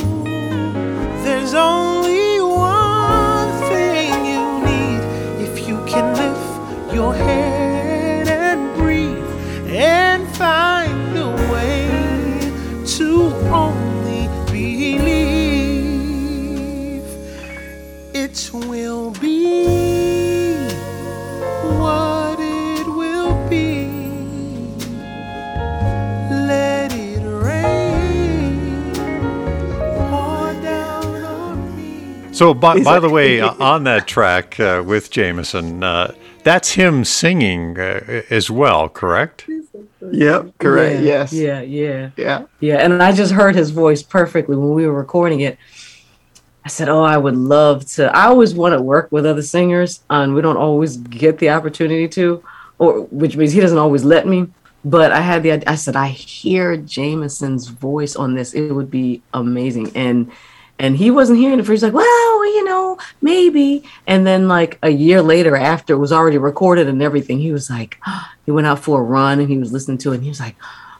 There's 1.24 1.54
only 1.54 2.41
one 2.41 3.50
thing 3.70 4.13
you 4.34 4.44
need 4.70 5.02
if 5.48 5.68
you 5.68 5.78
can 5.86 6.06
lift 6.22 6.94
your 6.94 7.13
head 7.13 8.28
and 8.28 8.76
breathe 8.76 9.30
and 9.70 10.28
find 10.36 11.18
a 11.18 11.30
way 11.52 11.88
to 12.98 13.08
only 13.63 14.28
believe 14.52 15.06
it 18.13 18.50
will 18.54 19.12
be 19.12 19.75
So, 32.36 32.54
by, 32.54 32.84
by 32.84 33.00
the 33.00 33.10
way, 33.10 33.39
uh, 33.39 33.54
on 33.63 33.86
that 33.86 34.08
track 34.08 34.60
uh, 34.60 34.84
with 34.86 35.10
Jameson, 35.10 35.82
uh, 35.84 36.13
that's 36.43 36.71
him 36.71 37.06
singing 37.06 37.80
uh, 37.80 38.24
as 38.30 38.52
well, 38.52 38.89
correct? 38.89 39.50
Yep, 40.12 40.58
correct. 40.58 41.00
Yeah, 41.00 41.06
yes. 41.06 41.32
Yeah, 41.32 41.62
yeah. 41.62 42.10
Yeah. 42.17 42.43
Yeah. 42.60 42.76
And 42.76 43.02
I 43.02 43.13
just 43.13 43.32
heard 43.32 43.56
his 43.56 43.69
voice 43.69 44.04
perfectly 44.04 44.58
when 44.58 44.74
we 44.74 44.86
were 44.86 44.93
recording 44.93 45.39
it. 45.39 45.58
I 46.65 46.67
said, 46.67 46.89
Oh, 46.89 47.04
I 47.04 47.15
would 47.15 47.38
love 47.38 47.86
to. 47.91 48.13
I 48.13 48.26
always 48.26 48.54
want 48.54 48.74
to 48.74 48.82
work 48.82 49.13
with 49.13 49.26
other 49.26 49.41
singers, 49.41 50.04
and 50.10 50.36
we 50.36 50.41
don't 50.41 50.58
always 50.58 50.98
get 50.98 51.38
the 51.38 51.52
opportunity 51.52 52.10
to, 52.10 52.43
or 52.80 53.04
which 53.04 53.38
means 53.38 53.54
he 53.54 53.62
doesn't 53.62 53.78
always 53.78 54.04
let 54.04 54.28
me. 54.28 54.48
But 54.84 55.13
I 55.13 55.21
had 55.21 55.41
the. 55.41 55.63
I 55.69 55.76
said, 55.76 55.95
I 55.95 56.10
hear 56.10 56.76
Jameson's 56.76 57.69
voice 57.69 58.17
on 58.17 58.36
this. 58.36 58.54
It 58.54 58.74
would 58.74 58.91
be 58.91 59.21
amazing. 59.34 59.95
And 59.95 60.32
and 60.78 60.98
he 60.98 61.10
wasn't 61.10 61.40
hearing 61.40 61.60
it. 61.60 61.68
He's 61.68 61.84
like, 61.84 61.94
well, 61.94 62.46
you 62.46 62.64
know, 62.66 62.98
maybe. 63.22 63.84
And 64.08 64.28
then 64.28 64.48
like 64.48 64.78
a 64.84 64.90
year 64.90 65.22
later, 65.22 65.56
after 65.56 65.94
it 65.94 65.98
was 65.98 66.12
already 66.12 66.38
recorded 66.38 66.88
and 66.88 67.02
everything, 67.02 67.40
he 67.40 67.52
was 67.52 67.70
like, 67.70 67.98
he 68.46 68.52
went 68.52 68.68
out 68.68 68.80
for 68.80 69.00
a 69.00 69.04
run 69.04 69.40
and 69.40 69.50
he 69.50 69.58
was 69.58 69.72
listening 69.72 69.98
to 70.00 70.12
it. 70.12 70.16
And 70.16 70.24
he 70.24 70.30
was 70.30 70.40
like, 70.40 70.56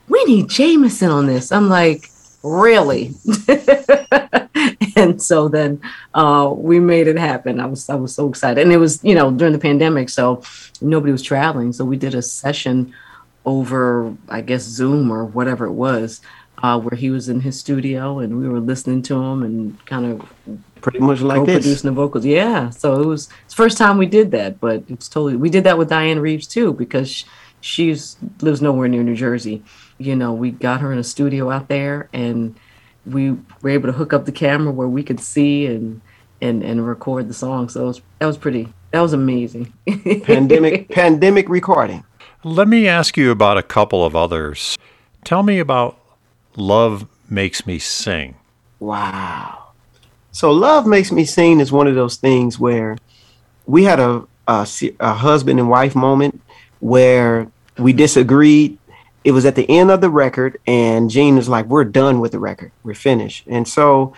we 0.08 0.24
need 0.26 0.50
Jameson 0.50 1.12
on 1.12 1.26
this. 1.26 1.52
I'm 1.52 1.68
like, 1.68 2.10
really? 2.44 3.14
and 4.96 5.22
so 5.22 5.48
then 5.48 5.82
uh, 6.14 6.52
we 6.56 6.80
made 6.80 7.08
it 7.08 7.18
happen. 7.18 7.60
I 7.60 7.66
was 7.66 7.90
I 7.90 7.96
was 7.96 8.14
so 8.14 8.30
excited, 8.30 8.62
and 8.62 8.72
it 8.72 8.78
was 8.78 9.04
you 9.04 9.16
know 9.16 9.32
during 9.32 9.54
the 9.54 9.60
pandemic, 9.60 10.10
so 10.10 10.44
nobody 10.82 11.12
was 11.12 11.22
traveling. 11.22 11.74
So 11.74 11.86
we 11.86 11.98
did 11.98 12.16
a 12.16 12.22
session 12.22 12.94
over, 13.46 14.16
I 14.28 14.42
guess 14.42 14.64
Zoom 14.64 15.12
or 15.12 15.26
whatever 15.26 15.66
it 15.66 15.74
was, 15.74 16.22
uh, 16.66 16.80
where 16.80 16.98
he 16.98 17.12
was 17.12 17.30
in 17.30 17.42
his 17.42 17.60
studio 17.60 18.18
and 18.18 18.40
we 18.40 18.50
were 18.50 18.60
listening 18.60 19.04
to 19.04 19.16
him 19.22 19.44
and 19.44 19.86
kind 19.86 20.06
of 20.06 20.28
pretty 20.82 20.98
much 20.98 21.22
like 21.22 21.46
this. 21.46 21.64
producing 21.64 21.90
the 21.90 21.94
vocals. 21.94 22.26
Yeah, 22.26 22.72
so 22.72 23.00
it 23.00 23.06
was 23.06 23.30
it's 23.44 23.54
the 23.54 23.58
first 23.58 23.78
time 23.78 24.00
we 24.00 24.08
did 24.08 24.32
that, 24.32 24.60
but 24.60 24.84
it's 24.90 25.08
totally 25.08 25.36
we 25.36 25.52
did 25.52 25.64
that 25.66 25.78
with 25.78 25.92
Dianne 25.92 26.22
Reeves 26.22 26.48
too 26.48 26.74
because 26.74 27.12
sh- 27.12 27.26
she's 27.62 28.18
lives 28.42 28.64
nowhere 28.64 28.88
near 28.88 29.04
New 29.04 29.16
Jersey. 29.16 29.64
You 30.00 30.16
know, 30.16 30.34
we 30.34 30.50
got 30.50 30.82
her 30.82 30.92
in 30.92 30.98
a 30.98 31.04
studio 31.04 31.52
out 31.52 31.68
there 31.68 32.10
and 32.12 32.56
we 33.06 33.38
were 33.62 33.70
able 33.70 33.88
to 33.88 33.94
hook 33.94 34.12
up 34.12 34.26
the 34.26 34.32
camera 34.32 34.72
where 34.72 34.88
we 34.88 35.04
could 35.04 35.20
see 35.20 35.68
and 35.68 36.02
and 36.42 36.64
and 36.64 36.88
record 36.88 37.28
the 37.28 37.36
song. 37.36 37.70
So 37.70 37.84
it 37.84 37.88
was, 37.88 38.02
that 38.18 38.26
was 38.26 38.38
pretty 38.40 38.74
that 38.90 39.02
was 39.02 39.14
amazing. 39.14 39.72
pandemic 40.24 40.90
pandemic 40.90 41.48
recording. 41.48 42.04
Let 42.44 42.68
me 42.68 42.88
ask 42.88 43.18
you 43.18 43.30
about 43.30 43.60
a 43.60 43.64
couple 43.64 44.04
of 44.04 44.16
others. 44.16 44.80
Tell 45.24 45.44
me 45.44 45.60
about 45.60 46.00
Love 46.58 47.08
Makes 47.30 47.66
Me 47.66 47.80
Sing. 47.80 48.36
Wow. 48.80 49.66
So 50.36 50.52
love 50.52 50.86
makes 50.86 51.14
me 51.14 51.24
sing 51.24 51.62
is 51.62 51.72
one 51.72 51.88
of 51.88 51.96
those 51.96 52.18
things 52.18 52.60
where 52.60 52.98
we 53.66 53.86
had 53.86 54.02
a 54.02 54.28
a, 54.48 54.68
a 55.00 55.14
husband 55.14 55.60
and 55.60 55.70
wife 55.70 55.96
moment 55.96 56.42
where 56.82 57.50
we 57.78 57.94
disagreed. 57.94 58.78
It 59.24 59.32
was 59.32 59.46
at 59.46 59.56
the 59.56 59.68
end 59.70 59.92
of 59.92 60.02
the 60.02 60.10
record, 60.10 60.60
and 60.68 61.10
Jean 61.10 61.38
was 61.38 61.48
like, 61.48 61.68
"We're 61.68 61.86
done 61.86 62.20
with 62.20 62.34
the 62.34 62.40
record. 62.40 62.74
We're 62.84 62.96
finished." 62.96 63.48
And 63.48 63.66
so, 63.66 64.14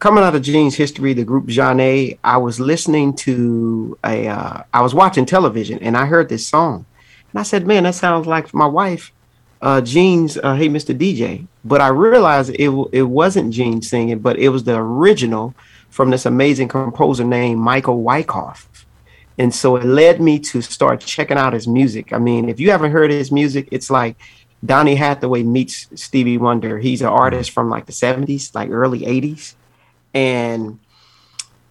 coming 0.00 0.24
out 0.24 0.34
of 0.34 0.42
Jean's 0.42 0.74
history, 0.74 1.14
the 1.14 1.24
group 1.24 1.46
Zhané, 1.46 2.18
I 2.24 2.36
was 2.36 2.58
listening 2.58 3.14
to 3.18 3.96
a, 4.04 4.26
uh, 4.26 4.64
I 4.74 4.82
was 4.82 4.92
watching 4.92 5.24
television, 5.24 5.78
and 5.78 5.96
I 5.96 6.06
heard 6.06 6.28
this 6.28 6.46
song, 6.46 6.84
and 7.32 7.38
I 7.40 7.44
said, 7.44 7.64
"Man, 7.66 7.84
that 7.84 7.94
sounds 7.94 8.26
like 8.26 8.52
my 8.52 8.66
wife, 8.66 9.12
uh, 9.62 9.80
Jean's 9.80 10.36
uh, 10.38 10.54
Hey 10.54 10.68
Mr. 10.68 10.96
DJ." 10.96 11.46
But 11.64 11.80
I 11.80 11.88
realized 11.88 12.50
it 12.50 12.66
w- 12.66 12.90
it 12.92 13.02
wasn't 13.02 13.52
Jean 13.52 13.82
singing, 13.82 14.18
but 14.18 14.38
it 14.38 14.50
was 14.50 14.64
the 14.64 14.76
original 14.76 15.54
from 15.90 16.10
this 16.10 16.26
amazing 16.26 16.68
composer 16.68 17.24
named 17.24 17.60
Michael 17.60 18.02
Wycoff. 18.02 18.66
And 19.38 19.54
so 19.54 19.76
it 19.76 19.84
led 19.84 20.20
me 20.20 20.38
to 20.40 20.62
start 20.62 21.00
checking 21.00 21.36
out 21.36 21.52
his 21.52 21.66
music. 21.66 22.12
I 22.12 22.18
mean, 22.18 22.48
if 22.48 22.60
you 22.60 22.70
haven't 22.70 22.92
heard 22.92 23.10
his 23.10 23.32
music, 23.32 23.68
it's 23.72 23.90
like 23.90 24.16
Donny 24.64 24.94
Hathaway 24.94 25.42
meets 25.42 25.88
Stevie 25.94 26.38
Wonder. 26.38 26.78
He's 26.78 27.02
an 27.02 27.08
artist 27.08 27.50
from 27.50 27.68
like 27.68 27.86
the 27.86 27.92
70s, 27.92 28.54
like 28.54 28.70
early 28.70 29.00
80s. 29.00 29.54
And 30.12 30.78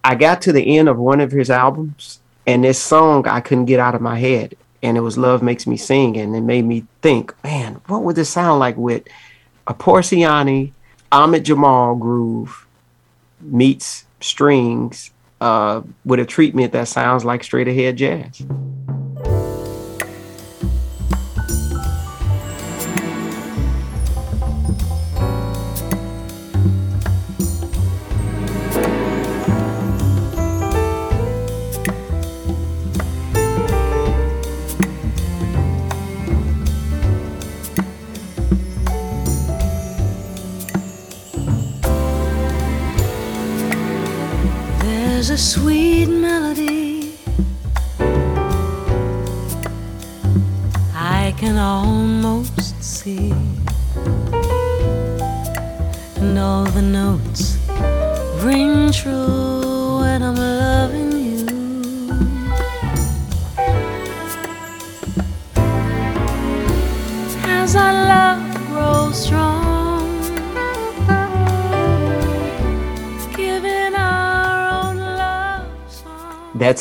I 0.02 0.14
got 0.14 0.42
to 0.42 0.52
the 0.52 0.78
end 0.78 0.88
of 0.88 0.98
one 0.98 1.20
of 1.20 1.32
his 1.32 1.50
albums, 1.50 2.20
and 2.46 2.62
this 2.62 2.78
song 2.78 3.26
I 3.26 3.40
couldn't 3.40 3.64
get 3.64 3.80
out 3.80 3.94
of 3.94 4.02
my 4.02 4.18
head. 4.18 4.54
And 4.84 4.96
it 4.96 5.00
was 5.00 5.18
Love 5.18 5.42
Makes 5.42 5.66
Me 5.66 5.76
Sing. 5.76 6.16
And 6.16 6.36
it 6.36 6.42
made 6.42 6.64
me 6.64 6.86
think, 7.02 7.34
man, 7.42 7.80
what 7.86 8.02
would 8.04 8.14
this 8.14 8.30
sound 8.30 8.60
like 8.60 8.76
with 8.76 9.02
a 9.66 9.74
Poinciana, 9.74 10.70
Ahmad 11.10 11.44
Jamal 11.44 11.96
groove 11.96 12.66
meets 13.40 14.04
strings 14.20 15.10
uh, 15.40 15.82
with 16.04 16.20
a 16.20 16.24
treatment 16.24 16.72
that 16.72 16.88
sounds 16.88 17.24
like 17.24 17.44
straight 17.44 17.68
ahead 17.68 17.96
jazz. 17.96 18.42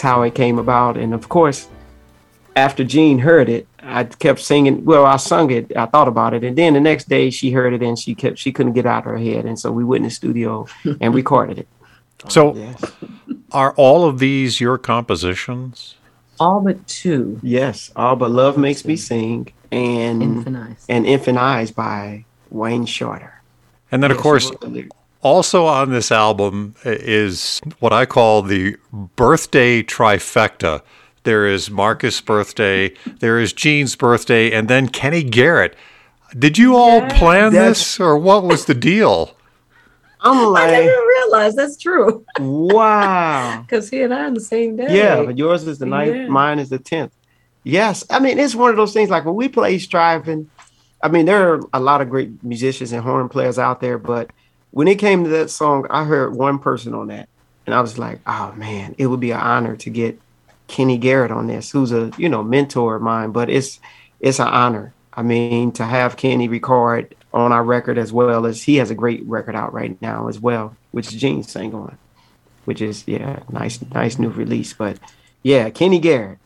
How 0.04 0.22
it 0.22 0.36
came 0.36 0.60
about. 0.60 0.98
And 0.98 1.14
of 1.16 1.28
course, 1.30 1.68
after 2.56 2.84
Jean 2.84 3.18
heard 3.20 3.50
it, 3.50 3.68
I 3.82 4.04
kept 4.04 4.40
singing. 4.40 4.86
Well, 4.86 5.06
I 5.06 5.18
sung 5.18 5.50
it. 5.50 5.76
I 5.76 5.88
thought 5.88 6.08
about 6.08 6.34
it, 6.36 6.44
and 6.44 6.56
then 6.56 6.74
the 6.76 6.80
next 6.80 7.10
day 7.10 7.32
she 7.32 7.50
heard 7.52 7.74
it, 7.74 7.82
and 7.82 7.98
she 7.98 8.14
kept 8.14 8.38
she 8.38 8.52
couldn't 8.52 8.74
get 8.74 8.86
out 8.86 9.00
of 9.00 9.06
her 9.06 9.18
head, 9.18 9.46
and 9.46 9.60
so 9.60 9.72
we 9.72 9.84
went 9.84 10.04
in 10.04 10.10
the 10.10 10.14
studio 10.14 10.68
and 11.02 11.16
recorded 11.22 11.58
it. 11.58 11.68
Oh, 12.26 12.30
so, 12.30 12.74
are 13.52 13.74
all 13.74 14.08
of 14.08 14.20
these 14.20 14.62
your 14.62 14.78
compositions? 14.78 15.96
All 16.40 16.62
but 16.62 16.86
two. 16.88 17.40
Yes, 17.44 17.92
all 17.96 18.16
but 18.16 18.32
love 18.32 18.58
makes 18.58 18.86
me 18.86 18.96
sing 18.96 19.52
and 19.72 20.22
Infant 20.24 20.56
Eyes. 20.58 20.86
and 20.88 21.06
Infant 21.06 21.38
Eyes 21.38 21.72
by 21.72 22.26
Wayne 22.50 22.86
Shorter. 22.86 23.42
And 23.92 24.02
then, 24.02 24.12
of 24.12 24.18
Yes, 24.18 24.24
course, 24.24 24.52
she 25.24 25.30
wrote 25.30 25.52
the 25.52 25.60
lyrics. 25.60 25.60
also 25.60 25.66
on 25.66 25.92
this 25.92 26.12
album 26.12 26.76
is 26.84 27.62
what 27.80 27.94
I 27.94 28.06
call 28.06 28.42
the 28.42 28.76
birthday 29.16 29.84
trifecta. 29.84 30.82
There 31.24 31.48
is 31.48 31.70
Marcus' 31.70 32.20
birthday, 32.22 32.94
there 33.20 33.40
is 33.40 33.54
Jean's 33.54 33.96
birthday, 33.96 34.52
and 34.52 34.68
then 34.68 34.90
Kenny 34.90 35.24
Garrett. 35.24 35.76
Did 36.38 36.58
you 36.58 36.76
all 36.76 37.02
plan 37.12 37.54
this, 37.54 38.00
or 38.00 38.18
what 38.18 38.44
was 38.44 38.66
the 38.66 38.74
deal? 38.74 39.36
I'm 40.26 40.38
I 40.38 40.44
like, 40.46 40.72
never 40.72 41.02
realized 41.08 41.58
that's 41.58 41.78
true. 41.78 42.26
wow. 42.40 43.62
Because 43.68 43.90
he 43.90 44.02
and 44.04 44.14
I 44.14 44.26
on 44.26 44.34
the 44.34 44.40
same 44.42 44.76
day. 44.78 44.88
Yeah, 44.96 45.24
but 45.24 45.38
yours 45.38 45.68
is 45.68 45.80
the 45.80 45.86
ninth, 45.86 46.16
Yeah. 46.16 46.28
mine 46.28 46.60
is 46.60 46.70
the 46.70 46.80
tenth. 46.80 47.14
Yes, 47.64 48.04
I 48.10 48.20
mean 48.20 48.40
it's 48.40 48.56
one 48.56 48.70
of 48.72 48.76
those 48.78 48.94
things. 48.94 49.10
Like 49.10 49.26
when 49.26 49.36
we 49.36 49.48
play 49.48 49.80
striving, 49.80 50.50
I 51.02 51.08
mean 51.10 51.26
there 51.26 51.54
are 51.54 51.62
a 51.74 51.80
lot 51.80 52.02
of 52.02 52.10
great 52.10 52.44
musicians 52.44 52.92
and 52.92 53.04
horn 53.04 53.30
players 53.30 53.58
out 53.60 53.80
there, 53.80 53.98
but 53.98 54.32
when 54.74 54.88
it 54.88 54.98
came 54.98 55.24
to 55.24 55.30
that 55.30 55.52
song, 55.52 55.86
I 55.92 56.04
heard 56.04 56.36
one 56.36 56.58
person 56.58 56.96
on 56.96 57.08
that, 57.08 57.30
and 57.68 57.76
I 57.76 57.82
was 57.82 58.00
like, 58.00 58.20
oh 58.26 58.54
man, 58.54 58.96
it 58.98 59.06
would 59.06 59.20
be 59.20 59.30
an 59.30 59.40
honor 59.40 59.78
to 59.78 59.90
get 59.92 60.20
Kenny 60.68 60.98
Garrett 60.98 61.30
on 61.30 61.46
this, 61.46 61.70
who's 61.70 61.92
a 61.92 62.12
you 62.18 62.28
know 62.28 62.42
mentor 62.42 62.96
of 62.96 63.04
mine. 63.04 63.32
But 63.32 63.52
it's 63.52 63.80
it's 64.20 64.40
an 64.40 64.48
honor. 64.48 64.92
I 65.14 65.22
mean 65.22 65.72
to 65.74 65.86
have 65.86 66.18
Kenny 66.18 66.48
record 66.48 67.16
on 67.32 67.52
our 67.52 67.64
record 67.64 68.00
as 68.00 68.12
well 68.12 68.48
as 68.48 68.64
he 68.64 68.78
has 68.78 68.90
a 68.90 68.96
great 68.96 69.24
record 69.28 69.56
out 69.56 69.74
right 69.74 70.02
now 70.02 70.28
as 70.28 70.40
well, 70.40 70.76
which 70.90 71.12
Jean 71.12 71.44
sang 71.44 71.76
on, 71.76 71.96
which 72.66 72.82
is 72.82 73.04
yeah, 73.06 73.44
nice 73.52 73.80
nice 73.94 74.18
new 74.18 74.30
release. 74.30 74.74
But 74.74 74.98
yeah, 75.44 75.70
Kenny 75.70 76.00
Garrett, 76.00 76.40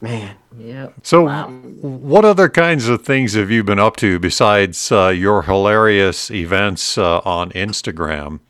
man. 0.00 0.36
Yep. 0.56 0.94
So, 1.02 1.26
what 1.26 2.24
other 2.24 2.48
kinds 2.48 2.88
of 2.88 3.02
things 3.02 3.34
have 3.34 3.50
you 3.50 3.64
been 3.64 3.78
up 3.78 3.96
to 3.96 4.18
besides 4.18 4.90
uh, 4.90 5.08
your 5.08 5.42
hilarious 5.42 6.30
events 6.30 6.98
uh, 6.98 7.18
on 7.18 7.50
Instagram, 7.50 8.40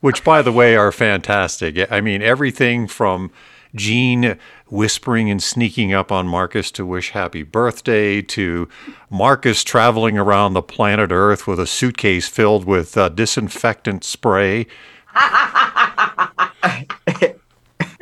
which, 0.00 0.24
by 0.24 0.42
the 0.42 0.52
way, 0.52 0.76
are 0.76 0.92
fantastic? 0.92 1.90
I 1.90 2.00
mean, 2.00 2.22
everything 2.22 2.86
from 2.86 3.30
Jean 3.74 4.38
whispering 4.68 5.30
and 5.30 5.42
sneaking 5.42 5.92
up 5.92 6.10
on 6.10 6.26
Marcus 6.26 6.70
to 6.72 6.86
wish 6.86 7.10
happy 7.10 7.42
birthday 7.42 8.22
to 8.22 8.68
Marcus 9.10 9.64
traveling 9.64 10.18
around 10.18 10.54
the 10.54 10.62
planet 10.62 11.10
Earth 11.12 11.46
with 11.46 11.60
a 11.60 11.66
suitcase 11.66 12.28
filled 12.28 12.64
with 12.64 12.96
uh, 12.96 13.08
disinfectant 13.10 14.04
spray. 14.04 14.66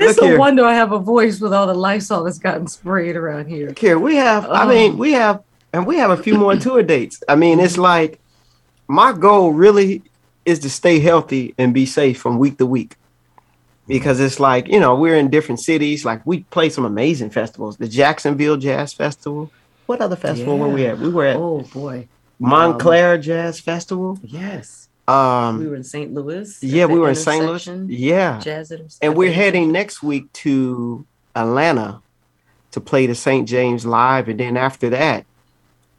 It's 0.01 0.19
Look 0.19 0.27
here. 0.31 0.39
wonder 0.39 0.65
I 0.65 0.75
have 0.75 0.93
a 0.93 0.99
voice 0.99 1.41
with 1.41 1.53
all 1.53 1.67
the 1.67 1.75
Lysol 1.75 2.25
that's 2.25 2.39
gotten 2.39 2.67
sprayed 2.67 3.17
around 3.17 3.49
here. 3.49 3.75
Here 3.79 3.99
we 3.99 4.17
have. 4.17 4.47
I 4.49 4.65
Oh. 4.65 4.69
mean, 4.69 4.97
we 4.99 5.13
have, 5.13 5.43
and 5.73 5.87
we 5.87 5.97
have 5.99 6.11
a 6.11 6.17
few 6.17 6.37
more 6.39 6.57
tour 6.57 6.83
dates. 6.83 7.23
I 7.29 7.37
mean, 7.37 7.61
it's 7.61 7.77
like 7.77 8.19
my 8.89 9.13
goal 9.13 9.53
really 9.53 10.03
is 10.47 10.59
to 10.61 10.71
stay 10.71 11.01
healthy 11.01 11.55
and 11.59 11.75
be 11.75 11.85
safe 11.87 12.19
from 12.19 12.39
week 12.39 12.57
to 12.59 12.67
week. 12.67 12.97
Because 13.87 14.21
it's 14.21 14.39
like, 14.41 14.69
you 14.69 14.79
know, 14.81 14.95
we're 14.95 15.17
in 15.17 15.31
different 15.31 15.61
cities. 15.61 16.05
Like 16.05 16.25
we 16.25 16.45
play 16.45 16.71
some 16.71 16.85
amazing 16.85 17.31
festivals. 17.31 17.77
The 17.77 17.89
Jacksonville 17.89 18.57
Jazz 18.57 18.93
Festival. 18.93 19.51
What 19.87 20.01
other 20.01 20.17
festival 20.17 20.57
were 20.59 20.69
we 20.69 20.87
at? 20.87 20.99
We 20.99 21.09
were 21.11 21.27
at 21.27 21.37
Oh 21.37 21.63
boy. 21.75 22.07
Montclair 22.39 23.15
um, 23.15 23.23
Jazz 23.23 23.59
Festival. 23.61 24.19
Yes. 24.23 24.89
Um, 25.09 25.59
we 25.59 25.67
were 25.67 25.77
in 25.77 25.85
St. 25.85 26.15
Louis. 26.15 26.63
yeah, 26.63 26.87
we 26.87 26.99
were 26.99 27.09
in 27.09 27.17
St. 27.17 27.45
Louis. 27.45 27.67
Yeah. 27.89 28.39
Jazz. 28.41 28.73
And 29.03 29.17
we're 29.17 29.33
heading 29.33 29.73
next 29.73 30.03
week 30.03 30.33
to 30.35 31.05
Atlanta 31.35 32.01
to 32.71 32.81
play 32.81 33.07
the 33.07 33.15
St. 33.15 33.49
James 33.49 33.85
Live. 33.85 34.29
And 34.29 34.39
then 34.39 34.57
after 34.57 34.91
that, 34.91 35.27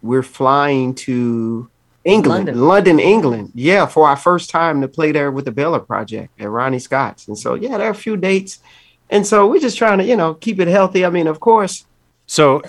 we're 0.02 0.24
flying 0.24 0.96
to 0.96 1.70
England, 2.06 2.46
London. 2.46 2.68
London, 2.68 3.00
England. 3.00 3.52
Yeah, 3.54 3.86
for 3.86 4.08
our 4.08 4.16
first 4.16 4.50
time 4.50 4.82
to 4.82 4.88
play 4.88 5.12
there 5.12 5.30
with 5.30 5.46
the 5.46 5.52
Baylor 5.52 5.80
Project 5.80 6.32
at 6.40 6.50
Ronnie 6.50 6.80
Scott's. 6.80 7.28
And 7.28 7.38
so, 7.38 7.54
yeah, 7.56 7.78
there 7.78 7.88
are 7.88 7.92
a 7.92 7.96
few 7.96 8.18
dates. 8.18 8.60
And 9.10 9.28
so 9.28 9.46
we're 9.48 9.60
just 9.60 9.78
trying 9.78 9.98
to, 9.98 10.06
you 10.06 10.16
know, 10.16 10.34
keep 10.36 10.60
it 10.60 10.68
healthy. 10.70 11.06
I 11.06 11.10
mean, 11.10 11.28
of 11.28 11.40
course, 11.40 11.86
So 12.28 12.62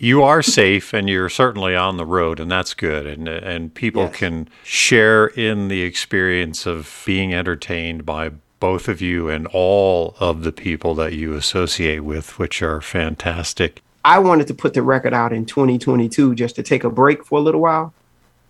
you 0.00 0.22
are 0.22 0.42
safe 0.42 0.92
and 0.92 1.08
you're 1.08 1.28
certainly 1.28 1.74
on 1.74 1.96
the 1.96 2.06
road 2.06 2.38
and 2.40 2.50
that's 2.50 2.74
good 2.74 3.06
and 3.06 3.28
and 3.28 3.74
people 3.74 4.02
Yes. 4.04 4.16
can 4.16 4.48
share 4.62 5.26
in 5.28 5.68
the 5.68 5.82
experience 5.82 6.66
of 6.66 7.02
being 7.04 7.34
entertained 7.34 8.06
by 8.06 8.30
both 8.60 8.88
of 8.88 9.00
you 9.00 9.28
and 9.28 9.46
all 9.48 10.16
of 10.20 10.42
the 10.42 10.52
people 10.52 10.94
that 10.96 11.12
you 11.12 11.34
associate 11.34 12.00
with 12.00 12.38
which 12.38 12.62
are 12.62 12.80
fantastic. 12.80 13.82
I 14.04 14.18
wanted 14.18 14.46
to 14.48 14.54
put 14.54 14.74
the 14.74 14.82
record 14.82 15.12
out 15.12 15.32
in 15.32 15.44
2022 15.44 16.34
just 16.34 16.56
to 16.56 16.62
take 16.62 16.84
a 16.84 16.90
break 16.90 17.24
for 17.24 17.38
a 17.38 17.42
little 17.42 17.60
while. 17.60 17.92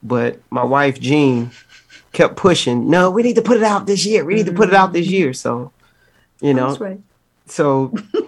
But 0.03 0.41
my 0.51 0.65
wife, 0.65 1.01
Jean, 1.01 1.51
kept 2.13 2.37
pushing, 2.37 2.89
no, 2.89 3.11
we 3.11 3.23
need 3.23 3.35
to 3.37 3.43
put 3.43 3.57
it 3.57 3.63
out 3.65 3.87
this 3.87 4.07
year. 4.07 4.25
We 4.25 4.35
need 4.35 4.47
to 4.47 4.53
put 4.53 4.69
it 4.69 4.75
out 4.75 4.93
this 4.93 5.07
mm-hmm. 5.07 5.15
year. 5.15 5.33
So, 5.33 5.73
you 6.41 6.55
know, 6.55 6.69
That's 6.69 6.81
right. 6.81 7.01
so 7.47 7.93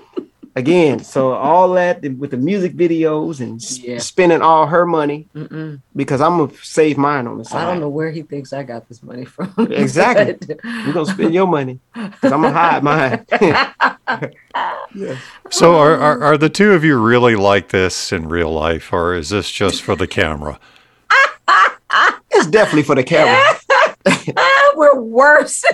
again, 0.57 1.01
so 1.05 1.33
all 1.33 1.73
that 1.75 2.03
with 2.03 2.31
the 2.33 2.37
music 2.37 2.75
videos 2.75 3.41
and 3.41 3.61
Yeah. 3.81 3.99
spending 3.99 4.43
all 4.43 4.67
her 4.67 4.85
money 4.87 5.29
Mm-mm. 5.35 5.81
because 5.95 6.21
I'm 6.21 6.39
gonna 6.39 6.53
save 6.63 6.99
mine 6.99 7.27
on 7.27 7.39
the 7.39 7.45
side. 7.45 7.63
I 7.63 7.71
don't 7.71 7.81
know 7.81 7.89
where 7.89 8.11
he 8.11 8.23
thinks 8.23 8.53
I 8.53 8.63
got 8.63 8.89
this 8.89 9.03
money 9.03 9.25
from. 9.25 9.53
Exactly. 9.71 10.57
You're 10.85 10.93
gonna 10.95 11.07
spend 11.07 11.33
your 11.35 11.47
money 11.47 11.79
because 11.95 12.33
I'm 12.33 12.43
gonna 12.43 12.53
hide 12.53 12.83
mine. 12.83 13.25
yes. 14.95 15.19
So, 15.51 15.77
are, 15.77 15.97
are 15.97 16.23
are 16.23 16.39
the 16.39 16.49
two 16.49 16.73
of 16.73 16.85
you 16.85 16.99
really 16.99 17.37
like 17.37 17.69
this 17.69 18.13
in 18.13 18.29
real 18.29 18.53
life, 18.53 18.93
or 18.93 19.15
is 19.15 19.31
this 19.31 19.51
just 19.51 19.83
for 19.83 19.95
the 19.97 20.07
camera? 20.07 20.59
It's 22.33 22.47
definitely 22.47 22.85
for 22.85 22.95
the 22.95 23.03
camera. 23.05 23.39
We're 24.77 25.01
worse. 25.01 25.65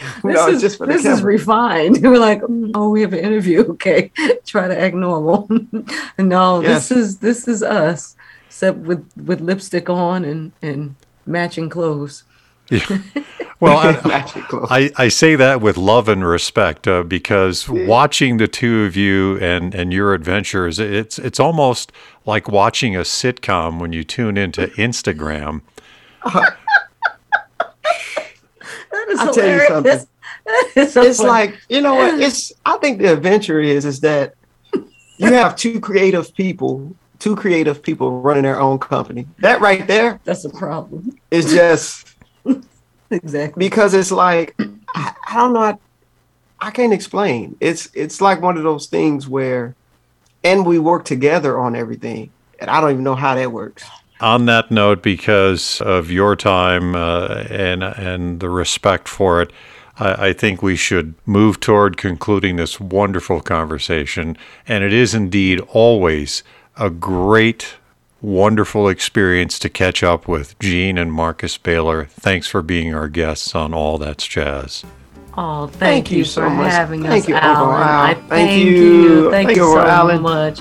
this 0.24 0.34
No, 0.36 0.48
is, 0.48 0.60
just 0.60 0.78
for 0.78 0.86
the 0.86 0.92
this 0.94 1.04
is 1.04 1.22
refined. 1.22 1.98
We're 2.02 2.18
like, 2.18 2.40
"Mm, 2.42 2.72
oh, 2.74 2.88
we 2.90 3.00
have 3.02 3.12
an 3.12 3.20
interview. 3.20 3.64
Okay, 3.70 4.10
try 4.46 4.68
to 4.68 4.78
act 4.78 4.94
normal. 4.94 5.48
no, 6.18 6.60
Yes. 6.60 6.88
this 6.88 6.98
is 6.98 7.18
this 7.18 7.48
is 7.48 7.62
us, 7.62 8.16
except 8.46 8.78
with 8.78 9.06
with 9.16 9.40
lipstick 9.40 9.88
on 9.90 10.24
and 10.24 10.52
and 10.62 10.94
matching 11.26 11.68
clothes. 11.68 12.24
Well, 13.60 13.76
I, 13.76 14.24
I, 14.70 14.90
I 14.96 15.08
say 15.08 15.34
that 15.36 15.60
with 15.60 15.76
love 15.76 16.08
and 16.08 16.24
respect 16.26 16.88
uh, 16.88 17.02
because 17.02 17.68
watching 17.68 18.38
the 18.38 18.48
two 18.48 18.84
of 18.84 18.96
you 18.96 19.38
and, 19.38 19.74
and 19.74 19.92
your 19.92 20.14
adventures, 20.14 20.78
it's 20.78 21.18
it's 21.18 21.38
almost 21.40 21.92
like 22.24 22.48
watching 22.48 22.96
a 22.96 23.00
sitcom 23.00 23.78
when 23.80 23.92
you 23.92 24.02
tune 24.04 24.38
into 24.38 24.68
Instagram. 24.78 25.60
Is 29.10 29.18
I'll 29.18 29.34
tell 29.34 29.48
you 29.48 29.66
something. 29.66 30.06
So 30.88 31.02
it's 31.02 31.18
funny. 31.18 31.28
like 31.28 31.60
you 31.68 31.80
know 31.80 31.94
what 31.94 32.20
it's 32.20 32.52
i 32.64 32.76
think 32.78 32.98
the 32.98 33.12
adventure 33.12 33.60
is 33.60 33.84
is 33.84 34.00
that 34.00 34.34
you 35.18 35.32
have 35.32 35.56
two 35.56 35.80
creative 35.80 36.32
people 36.34 36.94
two 37.18 37.36
creative 37.36 37.82
people 37.82 38.20
running 38.20 38.44
their 38.44 38.60
own 38.60 38.78
company 38.78 39.26
that 39.38 39.60
right 39.60 39.86
there 39.86 40.20
that's 40.24 40.44
a 40.44 40.50
problem. 40.50 41.18
It's 41.30 41.52
just 41.52 42.14
Exactly. 43.10 43.58
because 43.58 43.92
it's 43.94 44.12
like 44.12 44.54
i, 44.94 45.14
I 45.28 45.36
don't 45.36 45.52
know 45.52 45.60
I, 45.60 45.76
I 46.60 46.70
can't 46.70 46.92
explain 46.92 47.56
it's 47.60 47.88
it's 47.94 48.20
like 48.20 48.40
one 48.40 48.56
of 48.56 48.62
those 48.62 48.86
things 48.86 49.28
where 49.28 49.74
and 50.44 50.64
we 50.64 50.78
work 50.78 51.04
together 51.04 51.58
on 51.58 51.74
everything 51.74 52.30
and 52.60 52.70
i 52.70 52.80
don't 52.80 52.92
even 52.92 53.04
know 53.04 53.16
how 53.16 53.34
that 53.34 53.50
works 53.52 53.84
On 54.20 54.44
that 54.46 54.70
note, 54.70 55.02
because 55.02 55.80
of 55.80 56.10
your 56.10 56.36
time 56.36 56.94
uh, 56.94 57.44
and 57.48 57.82
and 57.82 58.40
the 58.40 58.50
respect 58.50 59.08
for 59.08 59.40
it, 59.40 59.50
I, 59.98 60.28
I 60.28 60.32
think 60.34 60.62
we 60.62 60.76
should 60.76 61.14
move 61.24 61.58
toward 61.60 61.96
concluding 61.96 62.56
this 62.56 62.78
wonderful 62.78 63.40
conversation. 63.40 64.36
And 64.68 64.84
it 64.84 64.92
is 64.92 65.14
indeed 65.14 65.60
always 65.68 66.42
a 66.76 66.90
great, 66.90 67.76
wonderful 68.20 68.88
experience 68.88 69.58
to 69.60 69.68
catch 69.68 70.02
up 70.02 70.28
with 70.28 70.58
Jean 70.58 70.98
and 70.98 71.12
Marcus 71.12 71.56
Baylor. 71.56 72.06
Thanks 72.06 72.46
for 72.46 72.62
being 72.62 72.94
our 72.94 73.08
guests 73.08 73.54
on 73.54 73.72
All 73.72 73.96
That's 73.98 74.26
Jazz. 74.26 74.84
Oh, 75.36 75.68
thank, 75.68 75.78
Thank 75.78 76.10
you, 76.10 76.18
you 76.18 76.24
so 76.24 76.42
for 76.42 76.50
much. 76.50 76.72
having 76.72 77.02
Thank 77.02 77.24
us, 77.24 77.28
you, 77.28 77.36
Uncle 77.36 77.72
Alan. 77.72 77.82
Al. 77.82 78.02
I 78.02 78.14
Thank 78.14 78.28
thank 78.28 78.64
you. 78.64 78.70
you. 78.70 79.30
Thank, 79.30 79.46
Thank 79.46 79.56
you 79.56 79.64
you, 79.64 79.72
so 79.72 79.80
Alan. 79.80 80.22
much. 80.22 80.60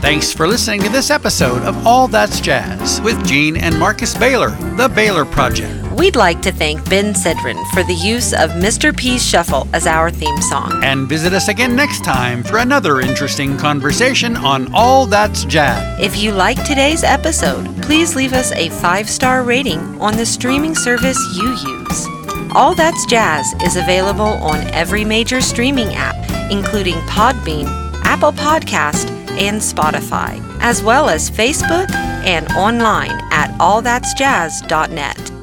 Thanks 0.00 0.32
for 0.32 0.46
listening 0.48 0.80
to 0.82 0.88
this 0.88 1.10
episode 1.10 1.62
of 1.62 1.86
All 1.86 2.08
That's 2.08 2.40
Jazz 2.40 3.02
with 3.02 3.22
Jean 3.26 3.56
and 3.58 3.78
Marcus 3.78 4.16
Baylor, 4.16 4.50
The 4.76 4.88
Baylor 4.88 5.26
Project. 5.26 5.76
We'd 5.92 6.16
like 6.16 6.40
to 6.42 6.50
thank 6.52 6.88
Ben 6.88 7.12
Sidran 7.12 7.62
for 7.72 7.82
the 7.82 7.94
use 7.94 8.32
of 8.32 8.50
Mr. 8.52 8.96
P's 8.96 9.24
Shuffle 9.24 9.68
as 9.74 9.86
our 9.86 10.10
theme 10.10 10.40
song. 10.40 10.82
And 10.82 11.06
visit 11.06 11.34
us 11.34 11.48
again 11.48 11.76
next 11.76 12.02
time 12.02 12.42
for 12.42 12.56
another 12.56 13.00
interesting 13.00 13.58
conversation 13.58 14.36
on 14.38 14.72
All 14.72 15.04
That's 15.04 15.44
Jazz. 15.44 16.00
If 16.00 16.16
you 16.16 16.32
like 16.32 16.64
today's 16.64 17.04
episode, 17.04 17.66
please 17.82 18.16
leave 18.16 18.32
us 18.32 18.52
a 18.52 18.70
five 18.70 19.08
star 19.08 19.42
rating 19.42 19.80
on 20.00 20.16
the 20.16 20.26
streaming 20.26 20.74
service 20.74 21.18
you 21.36 21.50
use. 21.50 22.06
All 22.54 22.74
That's 22.74 23.04
Jazz 23.04 23.52
is 23.62 23.76
available 23.76 24.22
on 24.24 24.66
every 24.68 25.04
major 25.04 25.42
streaming 25.42 25.94
app, 25.94 26.16
including 26.50 26.94
Podbean, 27.06 27.66
Apple 28.02 28.32
Podcast, 28.32 29.19
and 29.38 29.60
Spotify, 29.60 30.40
as 30.60 30.82
well 30.82 31.08
as 31.08 31.30
Facebook 31.30 31.90
and 32.24 32.50
online 32.52 33.12
at 33.32 33.50
allthat'sjazz.net. 33.58 35.39